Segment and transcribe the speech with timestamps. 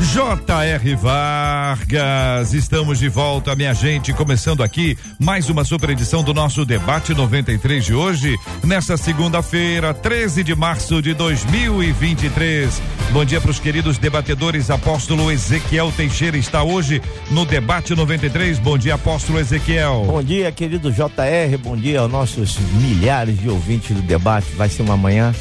[0.00, 0.94] J.R.
[0.94, 7.12] Vargas, estamos de volta, minha gente, começando aqui mais uma super edição do nosso debate
[7.12, 12.80] 93 de hoje, nesta segunda-feira, 13 de março de 2023.
[13.10, 14.70] Bom dia para os queridos debatedores.
[14.70, 18.58] Apóstolo Ezequiel Teixeira está hoje no debate 93.
[18.60, 20.04] Bom dia, Apóstolo Ezequiel.
[20.06, 21.58] Bom dia, querido JR.
[21.60, 24.46] Bom dia aos nossos milhares de ouvintes do debate.
[24.56, 25.34] Vai ser uma manhã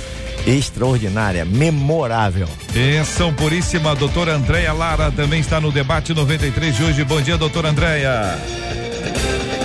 [0.48, 2.48] extraordinária, memorável.
[2.72, 7.04] Bênção puríssima, doutora Andréia Lara também está no debate 93 de hoje.
[7.04, 8.40] Bom dia, doutora Andréia.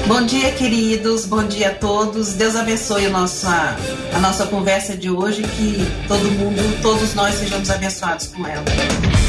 [0.08, 1.24] Bom dia, queridos.
[1.26, 2.32] Bom dia a todos.
[2.32, 3.76] Deus abençoe a nossa,
[4.12, 5.42] a nossa conversa de hoje.
[5.42, 8.64] Que todo mundo, todos nós sejamos abençoados com ela.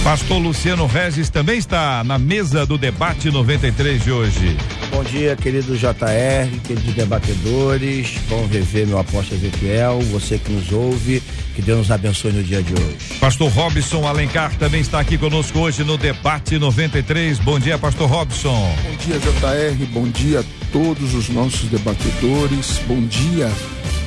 [0.04, 4.58] Pastor Luciano Regis também está na mesa do debate 93 de hoje.
[4.92, 8.18] Bom dia, querido JR, queridos debatedores.
[8.28, 11.24] Bom rever meu apóstolo Ezequiel, você que nos ouve.
[11.56, 12.98] Que Deus nos abençoe no dia de hoje.
[13.18, 17.40] Pastor Robson Alencar também está aqui conosco hoje no debate 93.
[17.40, 18.76] Bom dia, Pastor Robson.
[18.84, 19.86] Bom dia, JR.
[19.94, 20.44] Bom dia a
[20.74, 22.82] todos os nossos debatedores.
[22.86, 23.50] Bom dia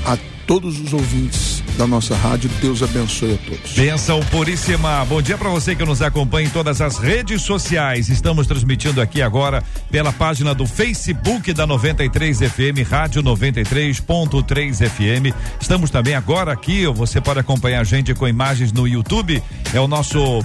[0.04, 2.50] a todos os ouvintes da nossa rádio.
[2.60, 3.72] Deus abençoe a todos.
[3.72, 5.04] Benção puríssima.
[5.04, 8.08] Bom dia para você que nos acompanha em todas as redes sociais.
[8.08, 15.34] Estamos transmitindo aqui agora pela página do Facebook da 93 FM, Rádio 93.3 FM.
[15.60, 19.42] Estamos também agora aqui, você pode acompanhar a gente com imagens no YouTube.
[19.72, 20.44] É o nosso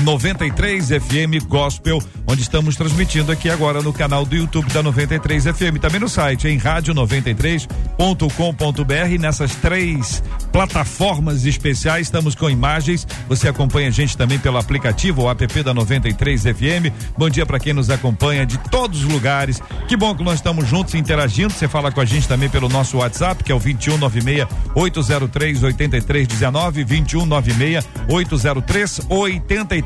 [0.00, 5.78] 93 FM Gospel, onde estamos transmitindo aqui agora no canal do YouTube da 93 FM,
[5.80, 9.20] também no site em rádio93.com.br.
[9.20, 10.22] Nessas três
[10.52, 13.06] plataformas especiais, estamos com imagens.
[13.28, 16.90] Você acompanha a gente também pelo aplicativo, o app da 93 FM.
[17.16, 19.60] Bom dia para quem nos acompanha de todos os lugares.
[19.86, 21.52] Que bom que nós estamos juntos interagindo.
[21.52, 26.84] Você fala com a gente também pelo nosso WhatsApp, que é o 2196 803 8319
[26.84, 29.00] 2196 803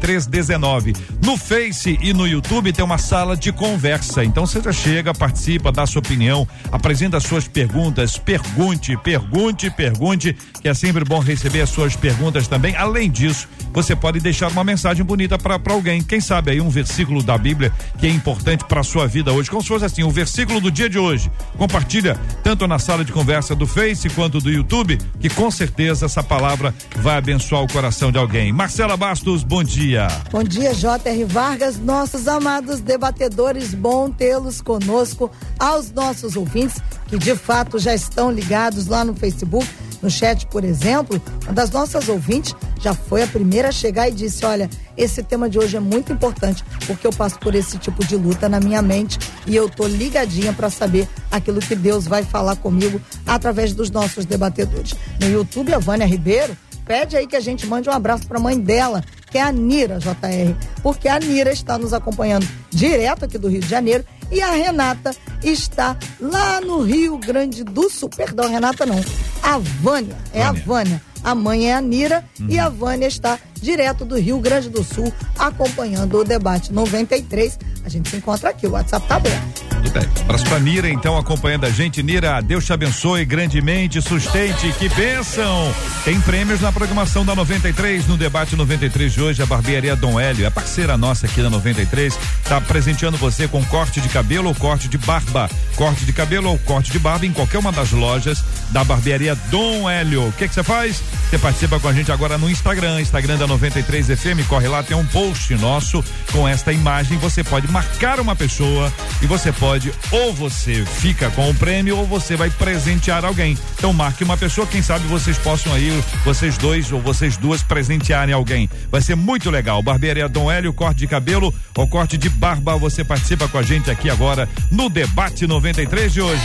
[0.05, 0.93] 8319.
[1.25, 4.25] No Face e no YouTube tem uma sala de conversa.
[4.25, 10.69] Então você já chega, participa, dá sua opinião, apresenta suas perguntas, pergunte, pergunte, pergunte, que
[10.69, 12.77] é sempre bom receber as suas perguntas também.
[12.77, 16.03] Além disso, você pode deixar uma mensagem bonita para alguém.
[16.03, 19.51] Quem sabe aí um versículo da Bíblia que é importante para sua vida hoje.
[19.51, 21.31] Como se fosse assim, o versículo do dia de hoje.
[21.57, 26.23] Compartilha tanto na sala de conversa do Face quanto do YouTube, que com certeza essa
[26.23, 28.53] palavra vai abençoar o coração de alguém.
[28.53, 29.84] Marcela Bastos, bom dia.
[30.31, 31.25] Bom dia, J.R.
[31.25, 38.31] Vargas, nossos amados debatedores, bom tê-los conosco, aos nossos ouvintes que de fato já estão
[38.31, 39.69] ligados lá no Facebook,
[40.00, 44.12] no chat, por exemplo, uma das nossas ouvintes já foi a primeira a chegar e
[44.12, 48.05] disse: Olha, esse tema de hoje é muito importante, porque eu passo por esse tipo
[48.06, 52.23] de luta na minha mente e eu tô ligadinha para saber aquilo que Deus vai
[52.23, 54.94] falar comigo através dos nossos debatedores.
[55.21, 58.43] No YouTube, a Vânia Ribeiro pede aí que a gente mande um abraço para a
[58.43, 59.03] mãe dela,
[59.34, 63.61] que é a Nira JR, porque a Nira está nos acompanhando direto aqui do Rio
[63.61, 65.11] de Janeiro e a Renata
[65.43, 68.09] está lá no Rio Grande do Sul.
[68.09, 69.05] Perdão, Renata não.
[69.43, 70.49] A Vânia, é Vânia.
[70.49, 71.03] a Vânia.
[71.25, 72.47] A mãe é a Nira uhum.
[72.49, 77.59] e a Vânia está direto do Rio Grande do Sul acompanhando o debate 93.
[77.84, 79.74] A gente se encontra aqui, o WhatsApp tá aberto.
[79.84, 80.09] Tudo bem.
[80.22, 82.03] Abraço pra Nira, então, acompanhando a gente.
[82.03, 85.72] Nira, Deus te abençoe grandemente, sustente, que bênção!
[86.05, 90.47] Tem prêmios na programação da 93, no debate 93 de hoje, a barbearia Dom Hélio,
[90.47, 94.89] é parceira nossa aqui da 93, tá presenteando você com corte de cabelo ou corte
[94.89, 95.50] de barba.
[95.77, 99.89] Corte de cabelo ou corte de barba em qualquer uma das lojas da barbearia Dom
[99.89, 100.28] Hélio.
[100.28, 101.03] O que você faz?
[101.28, 104.97] Você participa com a gente agora no Instagram, Instagram da 93 FM, corre lá, tem
[104.97, 106.03] um post nosso
[106.33, 111.29] com esta imagem, você pode marcar uma pessoa e você pode pode ou você fica
[111.31, 113.59] com o prêmio ou você vai presentear alguém.
[113.76, 115.91] Então marque uma pessoa, quem sabe vocês possam aí,
[116.25, 118.71] vocês dois ou vocês duas presentearem alguém.
[118.88, 119.82] Vai ser muito legal.
[119.82, 123.91] Barbearia Dom Hélio, corte de cabelo ou corte de barba, você participa com a gente
[123.91, 126.41] aqui agora no debate 93 de hoje.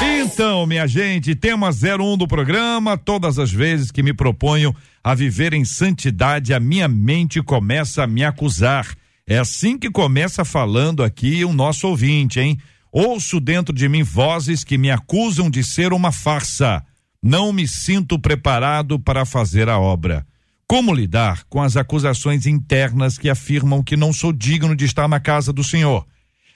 [0.00, 4.74] Então, minha gente, tema 01 do programa, todas as vezes que me proponho
[5.04, 8.86] a viver em santidade, a minha mente começa a me acusar.
[9.28, 12.58] É assim que começa falando aqui o nosso ouvinte, hein?
[12.92, 16.80] Ouço dentro de mim vozes que me acusam de ser uma farsa.
[17.20, 20.24] Não me sinto preparado para fazer a obra.
[20.68, 25.18] Como lidar com as acusações internas que afirmam que não sou digno de estar na
[25.18, 26.06] casa do Senhor?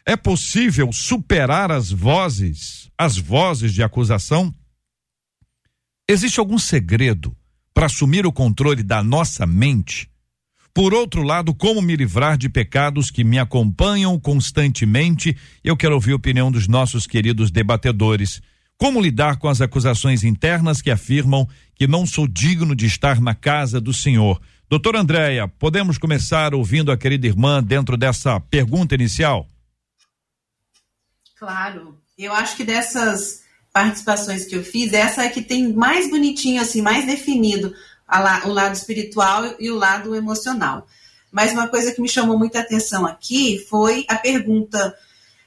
[0.07, 4.55] É possível superar as vozes, as vozes de acusação?
[6.09, 7.37] Existe algum segredo
[7.75, 10.09] para assumir o controle da nossa mente?
[10.73, 15.37] Por outro lado, como me livrar de pecados que me acompanham constantemente?
[15.65, 18.41] Eu quero ouvir a opinião dos nossos queridos debatedores.
[18.79, 23.35] Como lidar com as acusações internas que afirmam que não sou digno de estar na
[23.35, 24.41] casa do Senhor?
[24.71, 29.49] Doutor Andréia, podemos começar ouvindo a querida irmã dentro dessa pergunta inicial?
[31.37, 31.99] Claro.
[32.17, 36.81] Eu acho que dessas participações que eu fiz, essa é que tem mais bonitinho, assim,
[36.81, 37.75] mais definido
[38.19, 40.87] la, o lado espiritual e o lado emocional.
[41.31, 44.95] Mas uma coisa que me chamou muita atenção aqui foi a pergunta: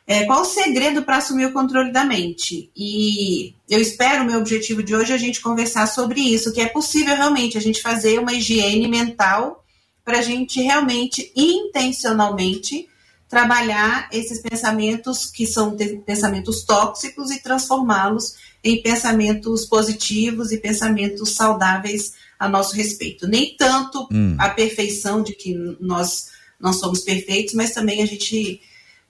[0.07, 2.71] é, qual o segredo para assumir o controle da mente?
[2.75, 6.67] E eu espero, meu objetivo de hoje é a gente conversar sobre isso, que é
[6.67, 9.63] possível realmente a gente fazer uma higiene mental
[10.03, 12.87] para a gente realmente, intencionalmente,
[13.29, 15.75] trabalhar esses pensamentos que são
[16.05, 22.13] pensamentos tóxicos e transformá-los em pensamentos positivos e pensamentos saudáveis
[22.43, 23.25] a nosso respeito.
[23.25, 24.35] Nem tanto hum.
[24.37, 26.27] a perfeição de que nós
[26.59, 28.59] não somos perfeitos, mas também a gente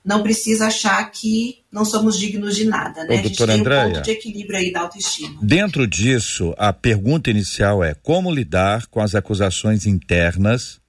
[0.05, 3.15] não precisa achar que não somos dignos de nada, né?
[3.15, 5.39] Ô, a gente tem Andréia, um ponto de equilíbrio aí da autoestima.
[5.41, 10.79] Dentro disso, a pergunta inicial é como lidar com as acusações internas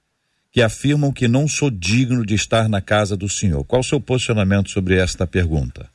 [0.51, 3.63] que afirmam que não sou digno de estar na casa do Senhor.
[3.63, 5.89] Qual o seu posicionamento sobre esta pergunta?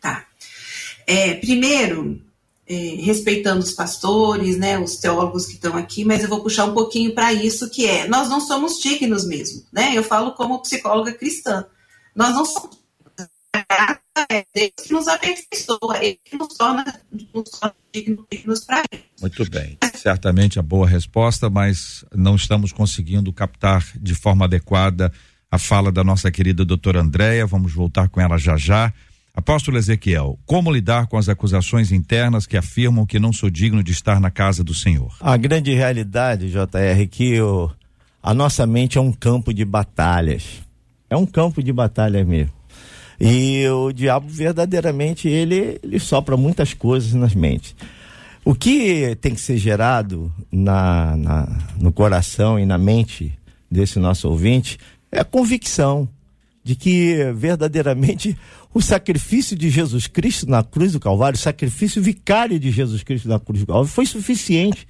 [0.00, 0.24] Tá.
[1.06, 2.20] É, primeiro,
[2.70, 6.72] é, respeitando os pastores, né, os teólogos que estão aqui, mas eu vou puxar um
[6.72, 9.90] pouquinho para isso que é, nós não somos dignos mesmo, né?
[9.92, 11.66] Eu falo como psicóloga cristã.
[12.14, 12.78] Nós não somos
[14.30, 16.84] é Deus que nos aperfeiçoa, Ele que nos torna,
[17.34, 19.02] nos torna dignos para Ele.
[19.20, 19.76] Muito bem.
[19.96, 25.12] Certamente a boa resposta, mas não estamos conseguindo captar de forma adequada
[25.50, 27.44] a fala da nossa querida doutora Andréia.
[27.46, 28.92] Vamos voltar com ela já já.
[29.34, 33.92] Apóstolo Ezequiel, como lidar com as acusações internas que afirmam que não sou digno de
[33.92, 35.14] estar na casa do Senhor?
[35.20, 37.70] A grande realidade, JR, é que o,
[38.22, 40.60] a nossa mente é um campo de batalhas.
[41.08, 42.52] É um campo de batalha mesmo.
[43.20, 47.74] E o diabo verdadeiramente ele, ele sopra muitas coisas nas mentes.
[48.44, 53.38] O que tem que ser gerado na, na, no coração e na mente
[53.70, 54.78] desse nosso ouvinte
[55.12, 56.08] é a convicção
[56.62, 58.36] de que verdadeiramente
[58.72, 63.28] o sacrifício de Jesus Cristo na cruz do Calvário, o sacrifício vicário de Jesus Cristo
[63.28, 64.86] na cruz do Calvário, foi suficiente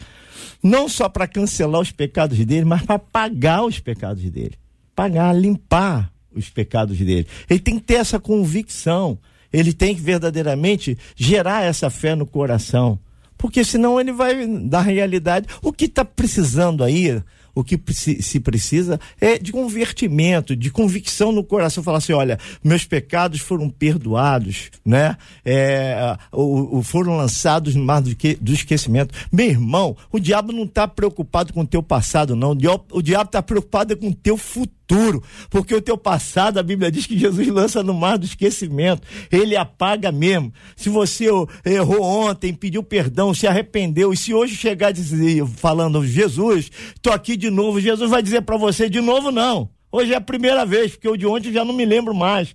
[0.63, 4.55] não só para cancelar os pecados dele, mas para pagar os pecados dele,
[4.95, 7.27] pagar, limpar os pecados dele.
[7.49, 9.19] Ele tem que ter essa convicção,
[9.53, 12.99] ele tem que verdadeiramente gerar essa fé no coração,
[13.39, 15.47] porque senão ele vai dar realidade.
[15.63, 17.23] O que está precisando aí,
[17.55, 22.85] o que se precisa é de convertimento, de convicção no coração, falar assim, olha, meus
[22.85, 25.17] pecados foram perdoados, né?
[25.45, 29.15] É, o, o foram lançados no mar do, que, do esquecimento.
[29.33, 32.57] Meu irmão, o diabo não está preocupado com o teu passado, não.
[32.91, 36.91] O diabo está preocupado com o teu futuro futuro, porque o teu passado, a Bíblia
[36.91, 40.53] diz que Jesus lança no mar do esquecimento, ele apaga mesmo.
[40.75, 41.27] Se você
[41.65, 46.71] errou ontem, pediu perdão, se arrependeu, e se hoje chegar dizer, falando, Jesus,
[47.01, 49.71] tô aqui de novo, Jesus vai dizer para você de novo, não.
[49.93, 52.55] Hoje é a primeira vez, porque o de ontem já não me lembro mais.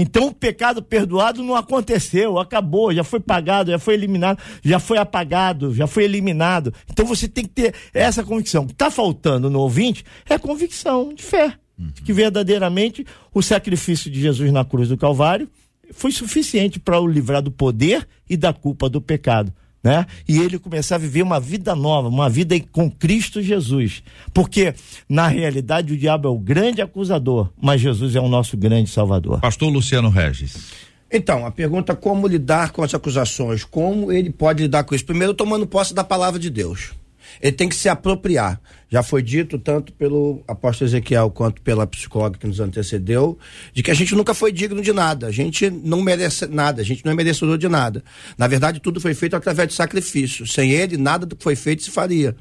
[0.00, 4.96] Então o pecado perdoado não aconteceu, acabou, já foi pagado, já foi eliminado, já foi
[4.96, 6.72] apagado, já foi eliminado.
[6.88, 8.62] Então você tem que ter essa convicção.
[8.62, 11.54] O que está faltando no ouvinte é convicção de fé.
[11.76, 11.90] Uhum.
[12.04, 15.48] Que verdadeiramente o sacrifício de Jesus na cruz do Calvário
[15.90, 20.06] foi suficiente para o livrar do poder e da culpa do pecado né?
[20.28, 24.02] E ele começar a viver uma vida nova, uma vida com Cristo Jesus.
[24.32, 24.74] Porque,
[25.08, 29.40] na realidade, o diabo é o grande acusador, mas Jesus é o nosso grande salvador.
[29.40, 30.72] Pastor Luciano Regis.
[31.10, 35.06] Então, a pergunta como lidar com as acusações, como ele pode lidar com isso?
[35.06, 36.92] Primeiro, tomando posse da palavra de Deus.
[37.40, 38.60] Ele tem que se apropriar.
[38.90, 43.38] Já foi dito tanto pelo apóstolo Ezequiel quanto pela psicóloga que nos antecedeu,
[43.74, 46.84] de que a gente nunca foi digno de nada, a gente não merece nada, a
[46.84, 48.02] gente não é merecedor de nada.
[48.38, 50.46] Na verdade, tudo foi feito através de sacrifício.
[50.46, 52.34] Sem ele, nada do que foi feito se faria.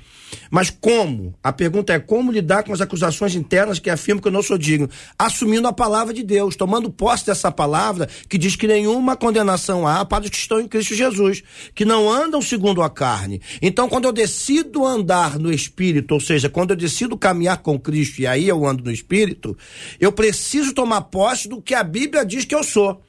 [0.50, 1.34] Mas como?
[1.44, 4.58] A pergunta é como lidar com as acusações internas que afirmam que eu não sou
[4.58, 4.89] digno?
[5.20, 10.06] Assumindo a palavra de Deus, tomando posse dessa palavra que diz que nenhuma condenação há
[10.06, 11.44] para os que estão em Cristo Jesus,
[11.75, 13.42] que não andam segundo a carne.
[13.62, 17.79] Então, quando eu decido andar no Espírito, ou seja, seja, quando eu decido caminhar com
[17.79, 19.58] Cristo e aí eu ando no Espírito,
[20.00, 23.01] eu preciso tomar posse do que a Bíblia diz que eu sou.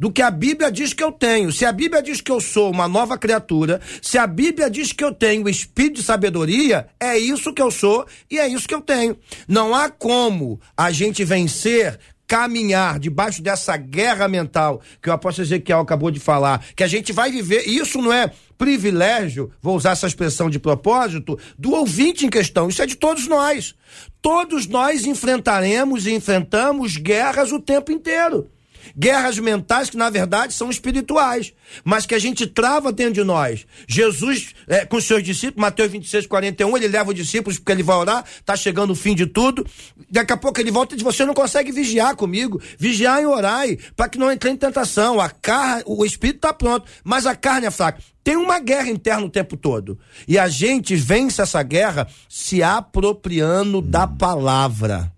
[0.00, 1.52] do que a Bíblia diz que eu tenho.
[1.52, 5.04] Se a Bíblia diz que eu sou uma nova criatura, se a Bíblia diz que
[5.04, 8.74] eu tenho o espírito de sabedoria, é isso que eu sou e é isso que
[8.74, 9.16] eu tenho.
[9.46, 15.80] Não há como a gente vencer caminhar debaixo dessa guerra mental que o apóstolo Ezequiel
[15.80, 20.06] acabou de falar, que a gente vai viver, isso não é privilégio, vou usar essa
[20.06, 23.74] expressão de propósito, do ouvinte em questão, isso é de todos nós.
[24.20, 28.50] Todos nós enfrentaremos e enfrentamos guerras o tempo inteiro.
[28.96, 31.52] Guerras mentais que, na verdade, são espirituais,
[31.84, 33.66] mas que a gente trava dentro de nós.
[33.88, 37.82] Jesus, é, com os seus discípulos, Mateus 26, 41, ele leva os discípulos porque ele
[37.82, 39.66] vai orar, está chegando o fim de tudo.
[40.10, 42.60] Daqui a pouco ele volta e diz: Você não consegue vigiar comigo.
[42.78, 45.20] Vigiar e orar, para que não entre em tentação.
[45.20, 48.00] A carne, o espírito está pronto, mas a carne é fraca.
[48.22, 49.98] Tem uma guerra interna o tempo todo.
[50.26, 55.12] E a gente vence essa guerra se apropriando da palavra.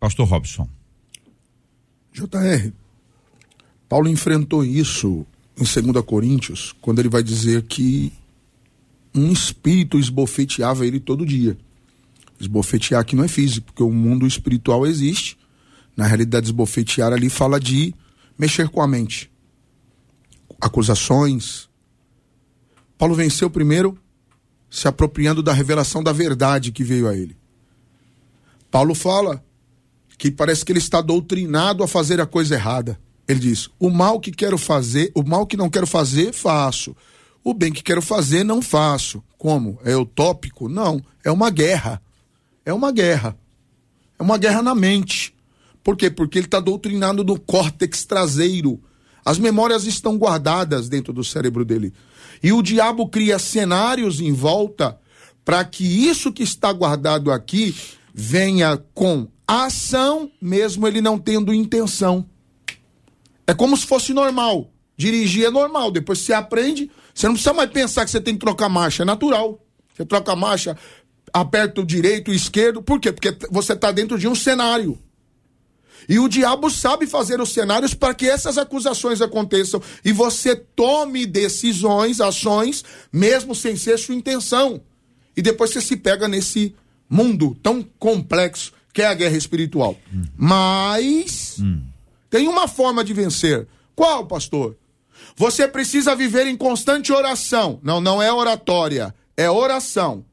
[0.00, 0.68] Pastor Robson.
[2.12, 2.72] JR,
[3.92, 8.10] Paulo enfrentou isso em 2 Coríntios, quando ele vai dizer que
[9.14, 11.58] um espírito esbofeteava ele todo dia.
[12.40, 15.36] Esbofetear aqui não é físico, porque o mundo espiritual existe.
[15.94, 17.94] Na realidade, esbofetear ali fala de
[18.38, 19.30] mexer com a mente.
[20.58, 21.68] Acusações.
[22.96, 23.98] Paulo venceu primeiro
[24.70, 27.36] se apropriando da revelação da verdade que veio a ele.
[28.70, 29.44] Paulo fala
[30.16, 32.98] que parece que ele está doutrinado a fazer a coisa errada.
[33.32, 36.94] Ele diz: o mal que quero fazer, o mal que não quero fazer, faço.
[37.42, 39.22] O bem que quero fazer, não faço.
[39.38, 39.78] Como?
[39.84, 40.68] É utópico?
[40.68, 41.02] Não.
[41.24, 42.00] É uma guerra.
[42.64, 43.36] É uma guerra.
[44.18, 45.34] É uma guerra na mente.
[45.82, 46.10] Por quê?
[46.10, 48.78] Porque ele está doutrinado no córtex traseiro.
[49.24, 51.92] As memórias estão guardadas dentro do cérebro dele.
[52.42, 54.98] E o diabo cria cenários em volta
[55.44, 57.74] para que isso que está guardado aqui
[58.14, 62.26] venha com ação, mesmo ele não tendo intenção.
[63.46, 64.70] É como se fosse normal.
[64.96, 65.90] Dirigir é normal.
[65.90, 69.02] Depois você aprende, você não precisa mais pensar que você tem que trocar marcha.
[69.02, 69.64] É natural.
[69.94, 70.76] Você troca marcha,
[71.32, 72.82] aperta o direito, o esquerdo.
[72.82, 73.12] Por quê?
[73.12, 74.98] Porque você está dentro de um cenário.
[76.08, 81.24] E o diabo sabe fazer os cenários para que essas acusações aconteçam e você tome
[81.24, 84.80] decisões, ações, mesmo sem ser sua intenção.
[85.36, 86.74] E depois você se pega nesse
[87.08, 89.96] mundo tão complexo que é a guerra espiritual.
[90.12, 90.24] Hum.
[90.36, 91.56] Mas.
[91.60, 91.91] Hum
[92.32, 93.68] tem uma forma de vencer.
[93.94, 94.78] Qual, pastor?
[95.36, 97.78] Você precisa viver em constante oração.
[97.82, 100.24] Não, não é oratória, é oração.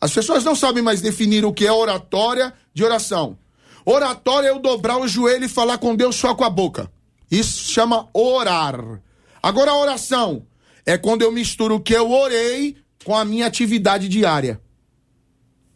[0.00, 3.38] As pessoas não sabem mais definir o que é oratória de oração.
[3.84, 6.90] Oratória é eu dobrar o joelho e falar com Deus só com a boca.
[7.30, 9.00] Isso chama orar.
[9.40, 10.44] Agora a oração
[10.84, 14.60] é quando eu misturo o que eu orei com a minha atividade diária.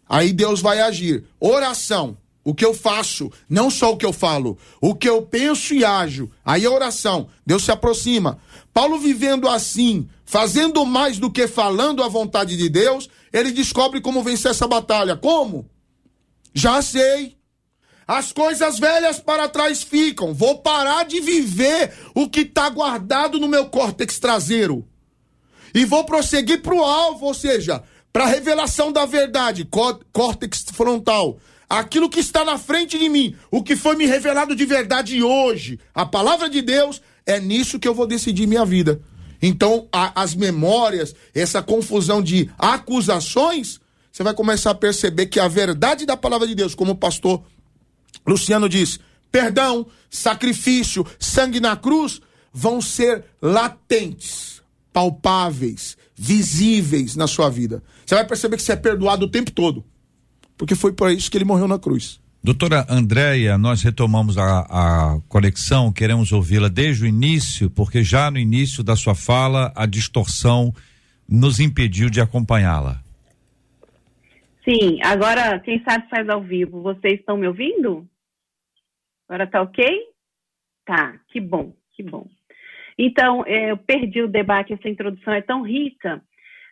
[0.08, 1.24] Aí Deus vai agir.
[1.38, 2.16] Oração
[2.48, 5.84] o que eu faço, não só o que eu falo, o que eu penso e
[5.84, 6.30] ajo.
[6.42, 8.38] Aí a oração, Deus se aproxima.
[8.72, 14.22] Paulo vivendo assim, fazendo mais do que falando a vontade de Deus, ele descobre como
[14.22, 15.14] vencer essa batalha.
[15.14, 15.68] Como?
[16.54, 17.36] Já sei.
[18.06, 20.32] As coisas velhas para trás ficam.
[20.32, 24.88] Vou parar de viver o que está guardado no meu córtex traseiro.
[25.74, 29.68] E vou prosseguir para o alvo, ou seja, para a revelação da verdade,
[30.10, 31.38] córtex frontal
[31.68, 35.78] aquilo que está na frente de mim, o que foi me revelado de verdade hoje,
[35.94, 39.00] a palavra de Deus, é nisso que eu vou decidir minha vida.
[39.42, 43.78] Então, a, as memórias, essa confusão de acusações,
[44.10, 47.42] você vai começar a perceber que a verdade da palavra de Deus, como o pastor
[48.26, 48.98] Luciano diz,
[49.30, 52.20] perdão, sacrifício, sangue na cruz,
[52.52, 57.82] vão ser latentes, palpáveis, visíveis na sua vida.
[58.04, 59.84] Você vai perceber que você é perdoado o tempo todo
[60.58, 62.20] porque foi por isso que ele morreu na cruz.
[62.42, 68.38] Doutora Andréia, nós retomamos a, a conexão, queremos ouvi-la desde o início, porque já no
[68.38, 70.72] início da sua fala a distorção
[71.28, 73.00] nos impediu de acompanhá-la.
[74.64, 76.82] Sim, agora quem sabe faz ao vivo.
[76.82, 78.06] Vocês estão me ouvindo?
[79.28, 79.84] Agora tá ok?
[80.84, 82.26] Tá, que bom, que bom.
[82.98, 86.22] Então, eh, eu perdi o debate, essa introdução é tão rica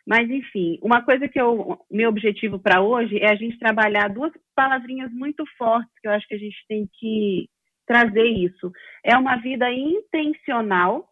[0.07, 1.85] mas, enfim, uma coisa que eu.
[1.91, 6.25] Meu objetivo para hoje é a gente trabalhar duas palavrinhas muito fortes que eu acho
[6.25, 7.49] que a gente tem que
[7.85, 8.71] trazer isso.
[9.03, 11.09] É uma vida intencional.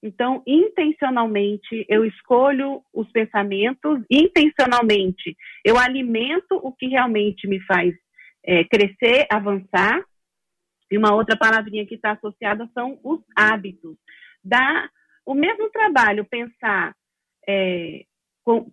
[0.00, 7.92] Então, intencionalmente, eu escolho os pensamentos, intencionalmente, eu alimento o que realmente me faz
[8.46, 10.04] é, crescer, avançar.
[10.88, 13.96] E uma outra palavrinha que está associada são os hábitos.
[14.42, 14.88] Dá
[15.26, 16.94] o mesmo trabalho pensar
[17.48, 18.04] é,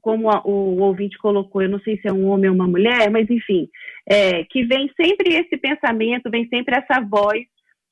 [0.01, 3.09] como a, o ouvinte colocou, eu não sei se é um homem ou uma mulher,
[3.09, 3.67] mas enfim,
[4.07, 7.43] é, que vem sempre esse pensamento, vem sempre essa voz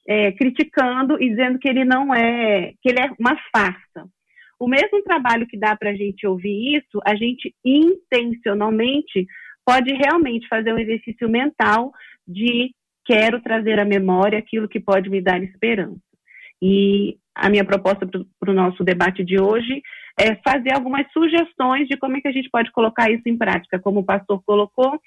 [0.07, 4.07] é, criticando e dizendo que ele não é, que ele é uma farsa.
[4.59, 9.27] O mesmo trabalho que dá para a gente ouvir isso, a gente intencionalmente
[9.65, 11.91] pode realmente fazer um exercício mental
[12.27, 12.71] de
[13.05, 15.99] quero trazer à memória aquilo que pode me dar esperança.
[16.61, 19.81] E a minha proposta para o nosso debate de hoje
[20.19, 23.79] é fazer algumas sugestões de como é que a gente pode colocar isso em prática.
[23.79, 24.99] Como o pastor colocou,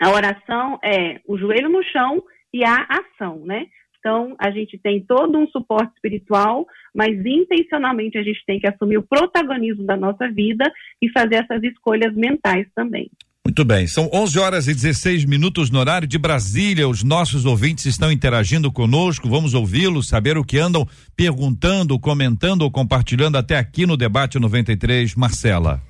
[0.00, 2.22] a oração é o joelho no chão
[2.52, 3.66] e a ação, né?
[3.98, 8.96] Então, a gente tem todo um suporte espiritual, mas intencionalmente a gente tem que assumir
[8.96, 10.64] o protagonismo da nossa vida
[11.02, 13.10] e fazer essas escolhas mentais também.
[13.48, 16.86] Muito bem, são 11 horas e 16 minutos no horário de Brasília.
[16.86, 19.26] Os nossos ouvintes estão interagindo conosco.
[19.26, 20.86] Vamos ouvi-los, saber o que andam
[21.16, 25.14] perguntando, comentando ou compartilhando até aqui no debate 93.
[25.14, 25.82] Marcela.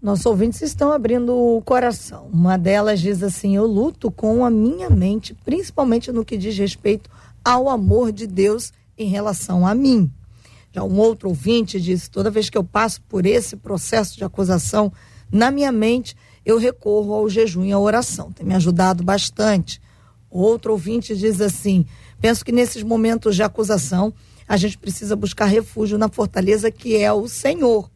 [0.00, 2.30] Nossos ouvintes estão abrindo o coração.
[2.32, 7.10] Uma delas diz assim: Eu luto com a minha mente, principalmente no que diz respeito
[7.44, 10.08] ao amor de Deus em relação a mim.
[10.72, 14.92] Já um outro ouvinte disse: Toda vez que eu passo por esse processo de acusação
[15.32, 18.32] na minha mente, eu recorro ao jejum e à oração.
[18.32, 19.80] Tem me ajudado bastante.
[20.30, 21.84] Outro ouvinte diz assim:
[22.20, 24.12] penso que nesses momentos de acusação,
[24.48, 27.90] a gente precisa buscar refúgio na fortaleza que é o Senhor.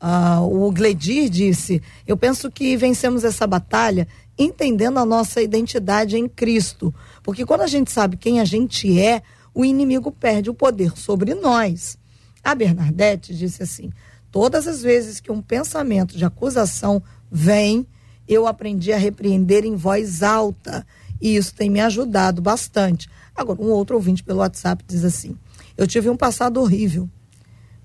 [0.00, 4.06] Ah, o Gledir disse: Eu penso que vencemos essa batalha
[4.38, 6.94] entendendo a nossa identidade em Cristo.
[7.22, 9.22] Porque quando a gente sabe quem a gente é,
[9.54, 11.98] o inimigo perde o poder sobre nós.
[12.44, 13.90] A Bernadette disse assim:
[14.30, 17.86] Todas as vezes que um pensamento de acusação vem,
[18.28, 20.86] eu aprendi a repreender em voz alta.
[21.20, 23.08] E isso tem me ajudado bastante.
[23.34, 25.36] Agora, um outro ouvinte pelo WhatsApp diz assim:
[25.76, 27.08] Eu tive um passado horrível.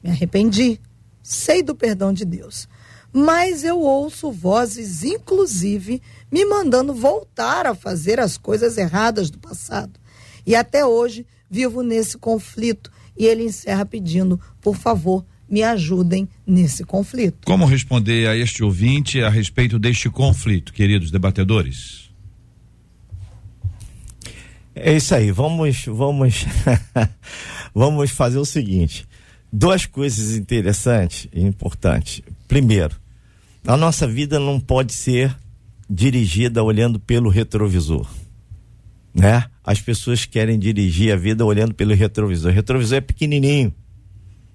[0.03, 0.79] Me arrependi.
[1.23, 2.67] Sei do perdão de Deus.
[3.13, 9.99] Mas eu ouço vozes, inclusive, me mandando voltar a fazer as coisas erradas do passado.
[10.45, 12.89] E até hoje vivo nesse conflito.
[13.17, 17.39] E ele encerra pedindo, por favor, me ajudem nesse conflito.
[17.45, 22.09] Como responder a este ouvinte a respeito deste conflito, queridos debatedores?
[24.73, 26.45] É isso aí, vamos, vamos,
[27.75, 29.05] vamos fazer o seguinte.
[29.51, 32.21] Duas coisas interessantes e importantes.
[32.47, 32.95] Primeiro,
[33.67, 35.35] a nossa vida não pode ser
[35.89, 38.09] dirigida olhando pelo retrovisor,
[39.13, 39.43] né?
[39.61, 42.51] As pessoas querem dirigir a vida olhando pelo retrovisor.
[42.51, 43.73] O retrovisor é pequenininho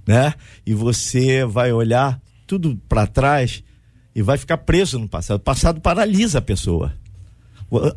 [0.07, 0.35] né?
[0.65, 3.63] E você vai olhar tudo para trás
[4.15, 5.39] e vai ficar preso no passado.
[5.39, 6.93] O passado paralisa a pessoa.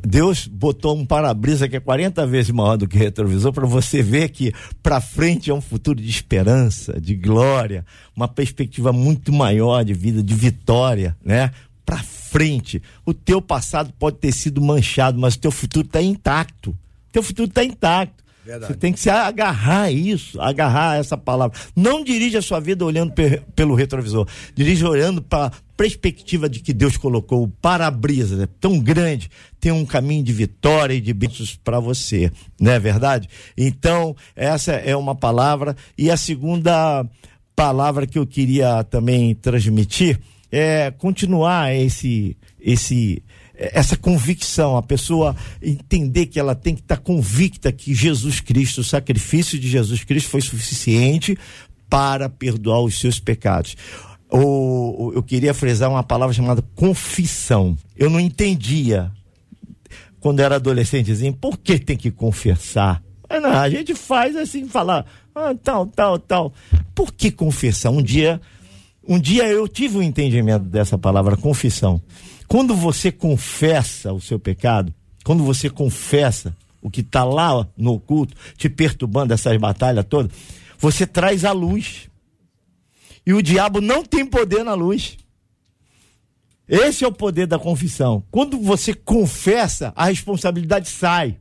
[0.02, 4.30] Deus botou um para-brisa que é 40 vezes maior do que retrovisor para você ver
[4.30, 9.94] que para frente é um futuro de esperança, de glória, uma perspectiva muito maior de
[9.94, 11.52] vida, de vitória, né?
[11.86, 12.82] Para frente.
[13.06, 16.72] O teu passado pode ter sido manchado, mas o teu futuro está intacto.
[16.72, 18.24] O teu futuro está intacto.
[18.46, 18.74] Verdade.
[18.74, 21.60] Você tem que se agarrar a isso, agarrar a essa palavra.
[21.76, 23.14] Não dirige a sua vida olhando
[23.56, 24.28] pelo retrovisor.
[24.56, 27.44] Dirige olhando para a perspectiva de que Deus colocou.
[27.44, 32.32] O para-brisa é tão grande, tem um caminho de vitória e de bênçãos para você.
[32.60, 33.30] Não é verdade?
[33.58, 35.76] Então, essa é uma palavra.
[35.98, 37.06] E a segunda
[37.56, 40.20] palavra que eu queria também transmitir
[40.52, 43.22] é continuar esse esse
[43.60, 48.80] essa convicção, a pessoa entender que ela tem que estar tá convicta que Jesus Cristo,
[48.80, 51.38] o sacrifício de Jesus Cristo foi suficiente
[51.90, 53.76] para perdoar os seus pecados.
[54.30, 57.78] Ou, eu queria frisar uma palavra chamada confissão.
[57.98, 59.12] Eu não entendia
[60.22, 63.02] quando era adolescentezinho, por que tem que confessar?
[63.30, 66.54] Não, a gente faz assim, falar, ah, tal, tal, tal.
[66.96, 67.92] Por que confessar?
[67.92, 68.42] Um dia,
[69.08, 72.02] um dia eu tive o um entendimento dessa palavra confissão.
[72.50, 74.92] Quando você confessa o seu pecado,
[75.24, 80.32] quando você confessa o que está lá no oculto, te perturbando essas batalhas todas,
[80.80, 82.10] você traz a luz.
[83.24, 85.16] E o diabo não tem poder na luz.
[86.68, 88.24] Esse é o poder da confissão.
[88.32, 91.38] Quando você confessa, a responsabilidade sai.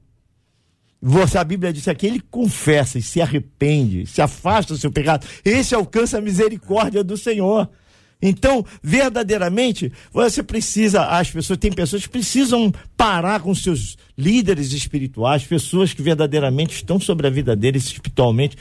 [1.01, 5.27] Você, a Bíblia diz aqui, ele confessa e se arrepende, se afasta do seu pecado.
[5.43, 7.71] Esse alcança a misericórdia do Senhor.
[8.21, 15.45] Então, verdadeiramente, você precisa, as pessoas, tem pessoas que precisam parar com seus líderes espirituais,
[15.45, 18.57] pessoas que verdadeiramente estão sobre a vida deles espiritualmente,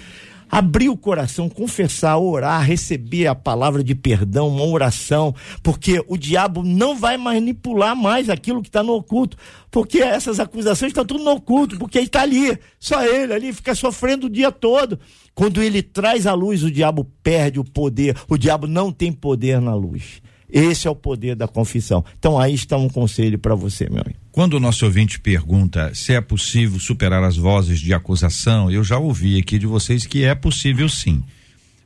[0.49, 6.63] abrir o coração, confessar, orar, receber a palavra de perdão, uma oração, porque o diabo
[6.63, 9.37] não vai manipular mais aquilo que está no oculto,
[9.69, 13.75] porque essas acusações estão tudo no oculto, porque ele está ali, só ele ali, fica
[13.75, 14.99] sofrendo o dia todo.
[15.35, 18.17] Quando ele traz a luz, o diabo perde o poder.
[18.27, 20.19] O diabo não tem poder na luz.
[20.49, 22.03] Esse é o poder da confissão.
[22.17, 24.19] Então aí está um conselho para você, meu amigo.
[24.31, 28.97] Quando o nosso ouvinte pergunta se é possível superar as vozes de acusação, eu já
[28.97, 31.23] ouvi aqui de vocês que é possível sim.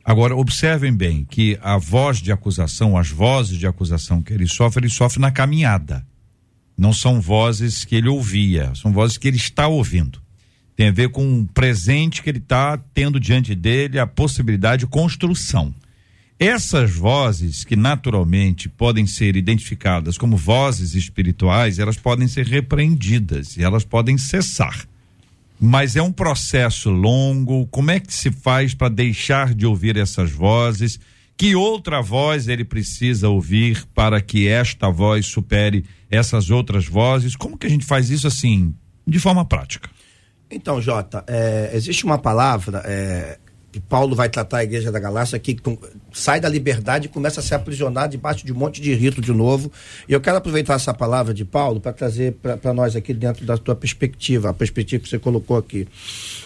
[0.04, 4.80] Agora, observem bem que a voz de acusação, as vozes de acusação que ele sofre,
[4.80, 6.04] ele sofre na caminhada.
[6.76, 10.20] Não são vozes que ele ouvia, são vozes que ele está ouvindo.
[10.74, 14.86] Tem a ver com um presente que ele está tendo diante dele, a possibilidade de
[14.86, 15.72] construção.
[16.42, 23.62] Essas vozes, que naturalmente podem ser identificadas como vozes espirituais, elas podem ser repreendidas e
[23.62, 24.84] elas podem cessar.
[25.60, 27.68] Mas é um processo longo.
[27.68, 30.98] Como é que se faz para deixar de ouvir essas vozes?
[31.36, 37.36] Que outra voz ele precisa ouvir para que esta voz supere essas outras vozes?
[37.36, 38.74] Como que a gente faz isso assim,
[39.06, 39.88] de forma prática?
[40.50, 43.38] Então, Jota, é, existe uma palavra é,
[43.72, 45.56] que Paulo vai tratar a igreja da Galácia que
[46.12, 49.32] sai da liberdade e começa a se aprisionar debaixo de um monte de rito de
[49.32, 49.72] novo.
[50.06, 53.56] E eu quero aproveitar essa palavra de Paulo para trazer para nós aqui dentro da
[53.56, 55.88] tua perspectiva, a perspectiva que você colocou aqui.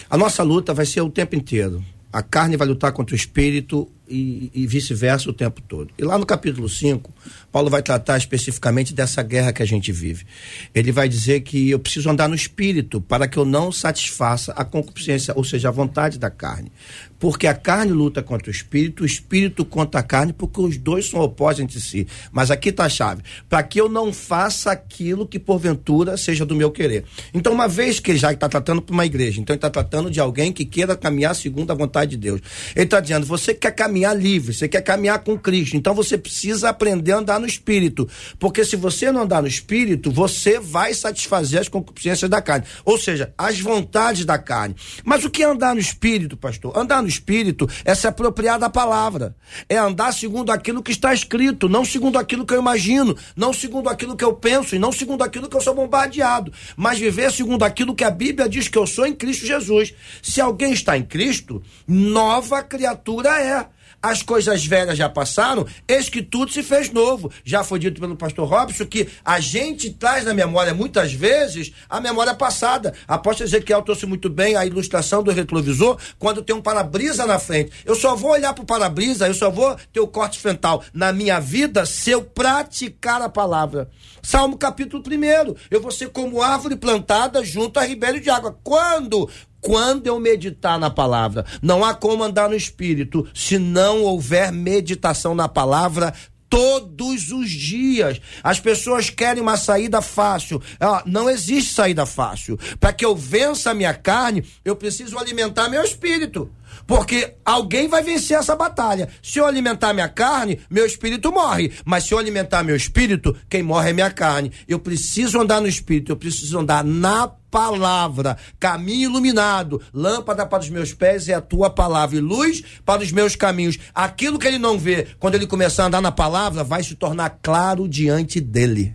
[0.09, 1.85] A nossa luta vai ser o tempo inteiro.
[2.12, 5.90] A carne vai lutar contra o espírito, e, e vice-versa o tempo todo.
[5.99, 7.12] E lá no capítulo 5,
[7.51, 10.27] Paulo vai tratar especificamente dessa guerra que a gente vive.
[10.75, 14.64] Ele vai dizer que eu preciso andar no espírito para que eu não satisfaça a
[14.64, 16.71] concupiscência, ou seja, a vontade da carne.
[17.19, 21.09] Porque a carne luta contra o espírito, o espírito contra a carne, porque os dois
[21.09, 22.07] são opostos entre si.
[22.31, 26.55] Mas aqui está a chave: para que eu não faça aquilo que porventura seja do
[26.55, 27.05] meu querer.
[27.33, 30.11] Então, uma vez que ele já está tratando para uma igreja, então ele está tratando
[30.11, 32.40] de alguém que queira caminhar segundo a vontade de Deus.
[32.75, 35.77] Ele está dizendo: você quer caminhar caminhar livre, você quer caminhar com Cristo.
[35.77, 38.09] Então você precisa aprender a andar no espírito.
[38.39, 42.67] Porque se você não andar no espírito, você vai satisfazer as concupiscências da carne.
[42.85, 44.77] Ou seja, as vontades da carne.
[45.05, 46.77] Mas o que é andar no espírito, pastor?
[46.77, 49.35] Andar no espírito é se apropriar da palavra.
[49.69, 53.89] É andar segundo aquilo que está escrito, não segundo aquilo que eu imagino, não segundo
[53.89, 57.63] aquilo que eu penso e não segundo aquilo que eu sou bombardeado, mas viver segundo
[57.63, 59.95] aquilo que a Bíblia diz que eu sou em Cristo Jesus.
[60.23, 63.67] Se alguém está em Cristo, nova criatura é
[64.03, 67.31] as coisas velhas já passaram, eis que tudo se fez novo.
[67.44, 72.01] Já foi dito pelo pastor Robson que a gente traz na memória, muitas vezes, a
[72.01, 72.94] memória passada.
[73.07, 77.72] Apóstolo Ezequiel trouxe muito bem a ilustração do retrovisor quando tem um para-brisa na frente.
[77.85, 81.12] Eu só vou olhar para o para-brisa, eu só vou ter o corte frontal na
[81.12, 83.88] minha vida se eu praticar a palavra.
[84.22, 85.55] Salmo capítulo 1.
[85.70, 88.59] Eu vou ser como árvore plantada junto a ribeiro de água.
[88.62, 89.31] Quando?
[89.67, 91.45] Quando eu meditar na palavra.
[91.61, 96.15] Não há como andar no espírito se não houver meditação na palavra
[96.49, 98.21] todos os dias.
[98.45, 100.63] As pessoas querem uma saída fácil.
[100.79, 102.57] Ah, não existe saída fácil.
[102.79, 106.49] Para que eu vença a minha carne, eu preciso alimentar meu espírito.
[106.87, 109.09] Porque alguém vai vencer essa batalha.
[109.23, 111.73] Se eu alimentar minha carne, meu espírito morre.
[111.85, 114.53] Mas se eu alimentar meu espírito, quem morre é minha carne.
[114.67, 120.69] Eu preciso andar no espírito, eu preciso andar na palavra, caminho iluminado, lâmpada para os
[120.69, 123.79] meus pés é a tua palavra e luz para os meus caminhos.
[123.95, 127.39] Aquilo que ele não vê, quando ele começar a andar na palavra, vai se tornar
[127.43, 128.95] claro diante dele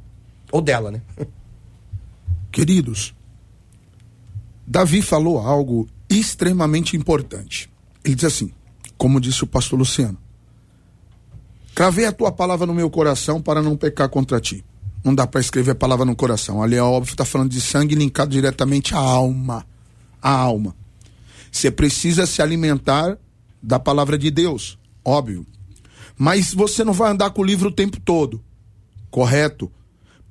[0.52, 1.02] ou dela, né?
[2.52, 3.16] Queridos,
[4.68, 5.88] Davi falou algo
[6.20, 7.70] extremamente importante.
[8.04, 8.52] Ele diz assim,
[8.98, 10.18] como disse o pastor Luciano:
[11.74, 14.64] Cravei a tua palavra no meu coração para não pecar contra ti.
[15.04, 16.62] Não dá para escrever a palavra no coração.
[16.62, 19.66] Ali é óbvio, está falando de sangue linkado diretamente à alma.
[20.22, 20.76] A alma.
[21.52, 23.18] Você precisa se alimentar
[23.62, 25.46] da palavra de Deus, óbvio.
[26.18, 28.44] Mas você não vai andar com o livro o tempo todo.
[29.10, 29.72] Correto?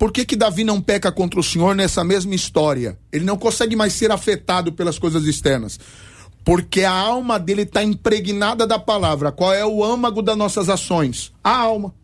[0.00, 2.98] Por que, que Davi não peca contra o Senhor nessa mesma história?
[3.12, 5.78] Ele não consegue mais ser afetado pelas coisas externas.
[6.42, 9.30] Porque a alma dele está impregnada da palavra.
[9.30, 11.34] Qual é o âmago das nossas ações?
[11.44, 11.94] A alma.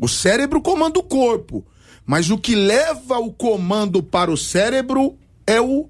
[0.00, 1.64] O cérebro comanda o corpo.
[2.04, 5.88] Mas o que leva o comando para o cérebro é o,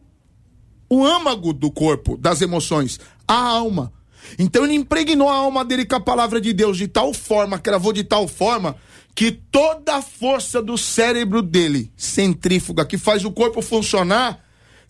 [0.90, 3.90] o âmago do corpo, das emoções, a alma.
[4.38, 7.90] Então ele impregnou a alma dele com a palavra de Deus de tal forma, cravou
[7.90, 8.76] de tal forma,
[9.14, 14.42] que toda a força do cérebro dele, centrífuga, que faz o corpo funcionar,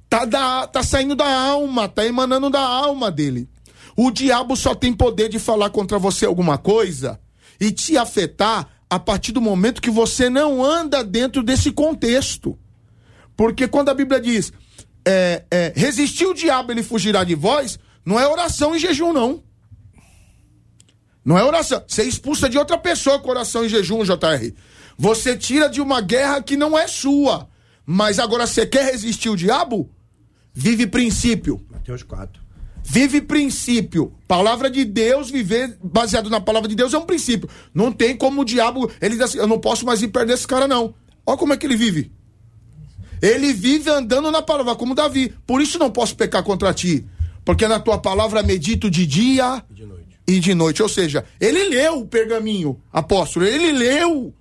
[0.08, 3.48] tá, da, tá saindo da alma, tá emanando da alma dele.
[3.96, 7.20] O diabo só tem poder de falar contra você alguma coisa
[7.60, 12.58] e te afetar a partir do momento que você não anda dentro desse contexto.
[13.36, 14.52] Porque quando a Bíblia diz
[15.04, 19.42] é, é, resistir o diabo, ele fugirá de vós, não é oração em jejum, não.
[21.24, 21.82] Não é oração.
[21.86, 24.52] Você expulsa de outra pessoa com oração em jejum, JR.
[24.98, 27.48] Você tira de uma guerra que não é sua.
[27.86, 29.90] Mas agora você quer resistir o diabo?
[30.52, 31.64] Vive princípio.
[31.70, 32.42] Mateus 4.
[32.84, 34.12] Vive princípio.
[34.26, 37.48] Palavra de Deus, viver baseado na palavra de Deus é um princípio.
[37.72, 40.46] Não tem como o diabo, ele diz assim, eu não posso mais ir perder esse
[40.46, 40.94] cara não.
[41.24, 42.10] Olha como é que ele vive.
[43.20, 45.32] Ele vive andando na palavra, como Davi.
[45.46, 47.06] Por isso não posso pecar contra ti.
[47.44, 50.11] Porque na tua palavra medito de dia e de noite.
[50.32, 50.82] E de noite.
[50.82, 53.44] Ou seja, ele leu o pergaminho, apóstolo.
[53.44, 54.32] Ele leu.